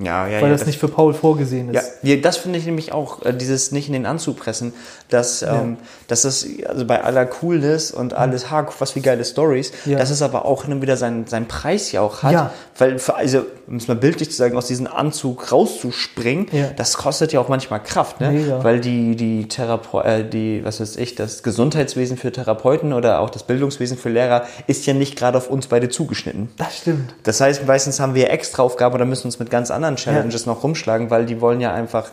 Ja, 0.00 0.28
ja, 0.28 0.40
Weil 0.40 0.50
ja. 0.50 0.56
das 0.56 0.64
nicht 0.66 0.78
für 0.78 0.86
Paul 0.88 1.12
vorgesehen 1.12 1.72
Ja, 1.74 1.80
ist. 1.80 1.92
ja, 2.02 2.16
das 2.16 2.36
finde 2.36 2.58
ich 2.58 2.66
nämlich 2.66 2.92
auch, 2.92 3.24
äh, 3.24 3.32
dieses 3.34 3.72
nicht 3.72 3.88
in 3.88 3.94
den 3.94 4.06
Anzug 4.06 4.36
pressen, 4.38 4.72
dass, 5.08 5.42
ähm, 5.42 5.76
dass 6.06 6.22
das, 6.22 6.46
also 6.68 6.84
bei 6.86 7.02
aller 7.02 7.26
Coolness 7.26 7.90
und 7.90 8.14
alles, 8.14 8.50
ha, 8.50 8.66
was 8.78 8.94
wie 8.94 9.00
geile 9.00 9.24
Stories. 9.24 9.72
Ja. 9.86 9.98
dass 9.98 10.10
es 10.10 10.22
aber 10.22 10.44
auch 10.44 10.64
hin 10.64 10.72
und 10.74 10.82
wieder 10.82 10.96
seinen, 10.96 11.26
seinen 11.26 11.48
Preis 11.48 11.90
ja 11.92 12.00
auch 12.00 12.22
hat. 12.22 12.32
Ja. 12.32 12.52
Weil, 12.76 12.98
für, 13.00 13.16
also, 13.16 13.44
um 13.66 13.76
es 13.76 13.88
mal 13.88 13.96
bildlich 13.96 14.30
zu 14.30 14.36
sagen, 14.36 14.56
aus 14.56 14.66
diesem 14.68 14.86
Anzug 14.86 15.50
rauszuspringen, 15.50 16.46
Ja. 16.52 16.68
das 16.76 16.96
kostet 16.96 17.32
ja 17.32 17.40
auch 17.40 17.48
manchmal 17.48 17.82
Kraft, 17.82 18.20
ne? 18.20 18.30
Mega. 18.30 18.62
Weil 18.62 18.80
die, 18.80 19.16
die 19.16 19.48
Therape 19.48 20.04
äh, 20.04 20.24
die, 20.24 20.64
was 20.64 20.80
weiß 20.80 20.96
ich, 20.96 21.14
das 21.16 21.42
Gesundheitswesen 21.42 22.16
für 22.16 22.30
Therapeuten 22.30 22.92
oder 22.92 23.20
auch 23.20 23.30
das 23.30 23.42
Bildungswesen 23.42 23.96
für 23.98 24.10
Lehrer 24.10 24.46
ist 24.66 24.86
ja 24.86 24.94
nicht 24.94 25.16
gerade 25.16 25.38
auf 25.38 25.50
uns 25.50 25.66
beide 25.66 25.88
zugeschnitten. 25.88 26.50
Das 26.56 26.78
stimmt. 26.78 27.14
Das 27.24 27.40
heißt, 27.40 27.66
meistens 27.66 27.98
haben 28.00 28.14
wir 28.14 28.30
extra 28.30 28.62
Aufgaben 28.62 28.94
oder 28.94 29.04
müssen 29.04 29.26
uns 29.26 29.38
mit 29.38 29.50
ganz 29.50 29.70
anderen 29.70 29.87
Challenges 29.96 30.46
noch 30.46 30.62
rumschlagen, 30.62 31.10
weil 31.10 31.26
die 31.26 31.40
wollen 31.40 31.60
ja 31.60 31.72
einfach. 31.72 32.10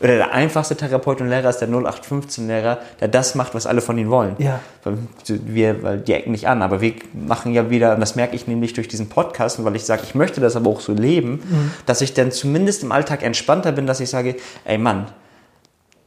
Oder 0.00 0.16
der 0.16 0.32
einfachste 0.32 0.76
Therapeut 0.76 1.20
und 1.20 1.28
Lehrer 1.28 1.48
ist 1.48 1.58
der 1.58 1.68
0815-Lehrer, 1.68 2.78
der 3.00 3.08
das 3.08 3.36
macht, 3.36 3.54
was 3.54 3.64
alle 3.64 3.80
von 3.80 3.96
ihm 3.96 4.10
wollen. 4.10 4.34
Ja. 4.38 4.58
Weil 4.82 4.98
wir, 5.26 5.82
weil 5.82 5.98
die 5.98 6.12
ecken 6.12 6.32
nicht 6.32 6.48
an, 6.48 6.62
aber 6.62 6.80
wir 6.80 6.94
machen 7.12 7.54
ja 7.54 7.70
wieder, 7.70 7.94
und 7.94 8.00
das 8.00 8.16
merke 8.16 8.34
ich 8.34 8.48
nämlich 8.48 8.72
durch 8.72 8.88
diesen 8.88 9.08
Podcast, 9.08 9.58
und 9.58 9.64
weil 9.64 9.76
ich 9.76 9.84
sage, 9.84 10.02
ich 10.04 10.14
möchte 10.16 10.40
das 10.40 10.56
aber 10.56 10.68
auch 10.68 10.80
so 10.80 10.92
leben, 10.92 11.72
dass 11.86 12.00
ich 12.00 12.12
dann 12.12 12.32
zumindest 12.32 12.82
im 12.82 12.90
Alltag 12.90 13.22
entspannter 13.22 13.70
bin, 13.70 13.86
dass 13.86 14.00
ich 14.00 14.10
sage, 14.10 14.34
ey 14.64 14.78
Mann, 14.78 15.06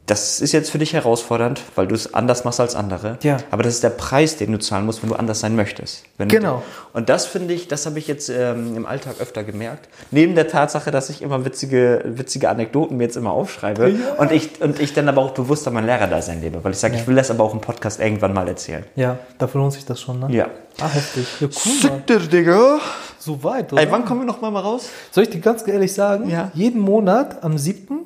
das 0.08 0.40
ist 0.40 0.52
jetzt 0.52 0.70
für 0.70 0.78
dich 0.78 0.94
herausfordernd, 0.94 1.60
weil 1.74 1.86
du 1.86 1.94
es 1.94 2.14
anders 2.14 2.44
machst 2.44 2.60
als 2.60 2.74
andere. 2.74 3.18
Ja. 3.22 3.36
Aber 3.50 3.62
das 3.62 3.74
ist 3.74 3.84
der 3.84 3.90
Preis, 3.90 4.36
den 4.36 4.52
du 4.52 4.58
zahlen 4.58 4.86
musst, 4.86 5.02
wenn 5.02 5.10
du 5.10 5.16
anders 5.16 5.40
sein 5.40 5.54
möchtest. 5.54 6.04
Wenn 6.16 6.28
Genau. 6.28 6.62
Du, 6.92 6.98
und 6.98 7.10
das 7.10 7.26
finde 7.26 7.52
ich, 7.52 7.68
das 7.68 7.84
habe 7.84 7.98
ich 7.98 8.08
jetzt 8.08 8.30
ähm, 8.30 8.74
im 8.74 8.86
Alltag 8.86 9.16
öfter 9.20 9.44
gemerkt. 9.44 9.88
Neben 10.10 10.34
der 10.34 10.48
Tatsache, 10.48 10.90
dass 10.90 11.10
ich 11.10 11.20
immer 11.20 11.44
witzige, 11.44 12.02
witzige 12.06 12.48
Anekdoten 12.48 12.96
mir 12.96 13.04
jetzt 13.04 13.16
immer 13.16 13.32
aufschreibe 13.32 13.94
und 14.16 14.32
ich 14.32 14.62
und 14.62 14.80
ich 14.80 14.94
dann 14.94 15.08
aber 15.10 15.20
auch 15.20 15.32
bewusster 15.32 15.70
mein 15.70 15.84
Lehrerdasein 15.84 16.40
lebe, 16.40 16.64
weil 16.64 16.72
ich 16.72 16.78
sage, 16.78 16.96
ich 16.96 17.06
will 17.06 17.14
das 17.14 17.30
aber 17.30 17.44
auch 17.44 17.52
im 17.52 17.60
Podcast 17.60 18.00
irgendwann 18.00 18.32
mal 18.32 18.48
erzählen. 18.48 18.84
Ja, 18.96 19.18
dafür 19.36 19.60
lohnt 19.60 19.74
sich 19.74 19.84
das 19.84 20.00
schon, 20.00 20.20
ne? 20.20 20.28
Ja. 20.34 20.46
Ah, 20.80 20.88
heftig. 20.88 21.26
Ja, 21.40 21.48
cool. 21.48 22.02
Der 22.08 22.18
Digga. 22.20 22.78
So 23.18 23.44
weit, 23.44 23.72
oder? 23.74 23.82
Ey, 23.82 23.90
wann 23.90 24.06
kommen 24.06 24.22
wir 24.22 24.26
noch 24.26 24.40
mal, 24.40 24.50
mal 24.50 24.60
raus? 24.60 24.88
Soll 25.10 25.24
ich 25.24 25.30
dir 25.30 25.40
ganz 25.40 25.66
ehrlich 25.66 25.92
sagen? 25.92 26.30
Ja. 26.30 26.50
Jeden 26.54 26.80
Monat 26.80 27.42
am 27.42 27.58
7., 27.58 27.98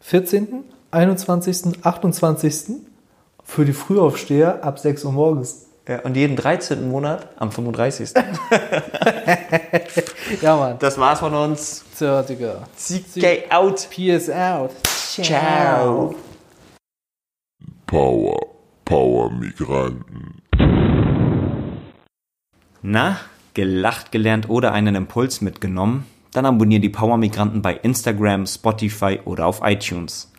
14., 0.00 0.64
21., 0.90 1.84
28. 1.84 2.76
für 3.44 3.64
die 3.64 3.72
Frühaufsteher 3.72 4.64
ab 4.64 4.78
6 4.78 5.04
Uhr 5.04 5.12
morgens. 5.12 5.66
Ja, 5.88 6.00
und 6.00 6.16
jeden 6.16 6.34
13. 6.34 6.88
Monat 6.88 7.28
am 7.36 7.52
35. 7.52 8.10
Ja, 10.42 10.56
Mann. 10.56 10.76
Das 10.80 10.98
war's 10.98 11.20
von 11.20 11.32
uns. 11.34 11.84
So, 11.94 12.22
Digga. 12.22 12.66
CK 12.76 13.50
out. 13.50 13.88
Peace 13.90 14.28
out. 14.28 14.72
Ciao. 14.84 16.14
Power, 17.86 18.36
Power 18.84 19.30
Migranten. 19.30 20.42
Na, 22.82 23.18
gelacht 23.54 24.10
gelernt 24.10 24.50
oder 24.50 24.72
einen 24.72 24.96
Impuls 24.96 25.40
mitgenommen? 25.40 26.06
Dann 26.32 26.46
abonniere 26.46 26.80
die 26.80 26.88
Power 26.88 27.16
Migranten 27.16 27.62
bei 27.62 27.74
Instagram, 27.74 28.46
Spotify 28.46 29.20
oder 29.24 29.46
auf 29.46 29.60
iTunes. 29.62 30.32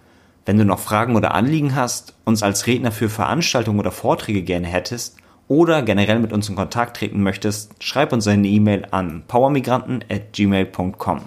Wenn 0.48 0.58
du 0.58 0.63
noch 0.63 0.80
Fragen 0.80 1.18
oder 1.18 1.36
Anliegen 1.36 1.75
hast, 1.75 2.16
uns 2.24 2.42
als 2.42 2.68
Redner 2.68 2.94
für 2.94 3.10
Veranstaltungen 3.10 3.82
oder 3.82 3.92
Vorträge 3.92 4.44
gerne 4.44 4.68
hättest 4.68 5.18
oder 5.50 5.82
generell 5.82 6.20
mit 6.20 6.32
uns 6.32 6.48
in 6.48 6.56
Kontakt 6.56 6.96
treten 6.96 7.22
möchtest, 7.22 7.84
schreib 7.84 8.13
uns 8.13 8.27
eine 8.27 8.48
E-Mail 8.48 8.88
an 8.92 9.24
powermigranten@gmail.com. 9.27 11.22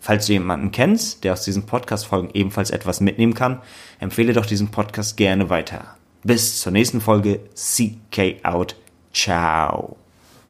Falls 0.00 0.26
du 0.26 0.32
jemanden 0.32 0.72
kennst, 0.72 1.22
der 1.22 1.34
aus 1.34 1.44
diesen 1.44 1.66
Podcast-Folgen 1.66 2.30
ebenfalls 2.34 2.70
etwas 2.70 3.00
mitnehmen 3.00 3.34
kann, 3.34 3.60
empfehle 4.00 4.32
doch 4.32 4.46
diesen 4.46 4.72
Podcast 4.72 5.16
gerne 5.16 5.48
weiter. 5.48 5.94
Bis 6.24 6.58
zur 6.60 6.72
nächsten 6.72 7.00
Folge. 7.00 7.38
CK 7.54 8.40
out. 8.42 8.74
Ciao. 9.12 10.01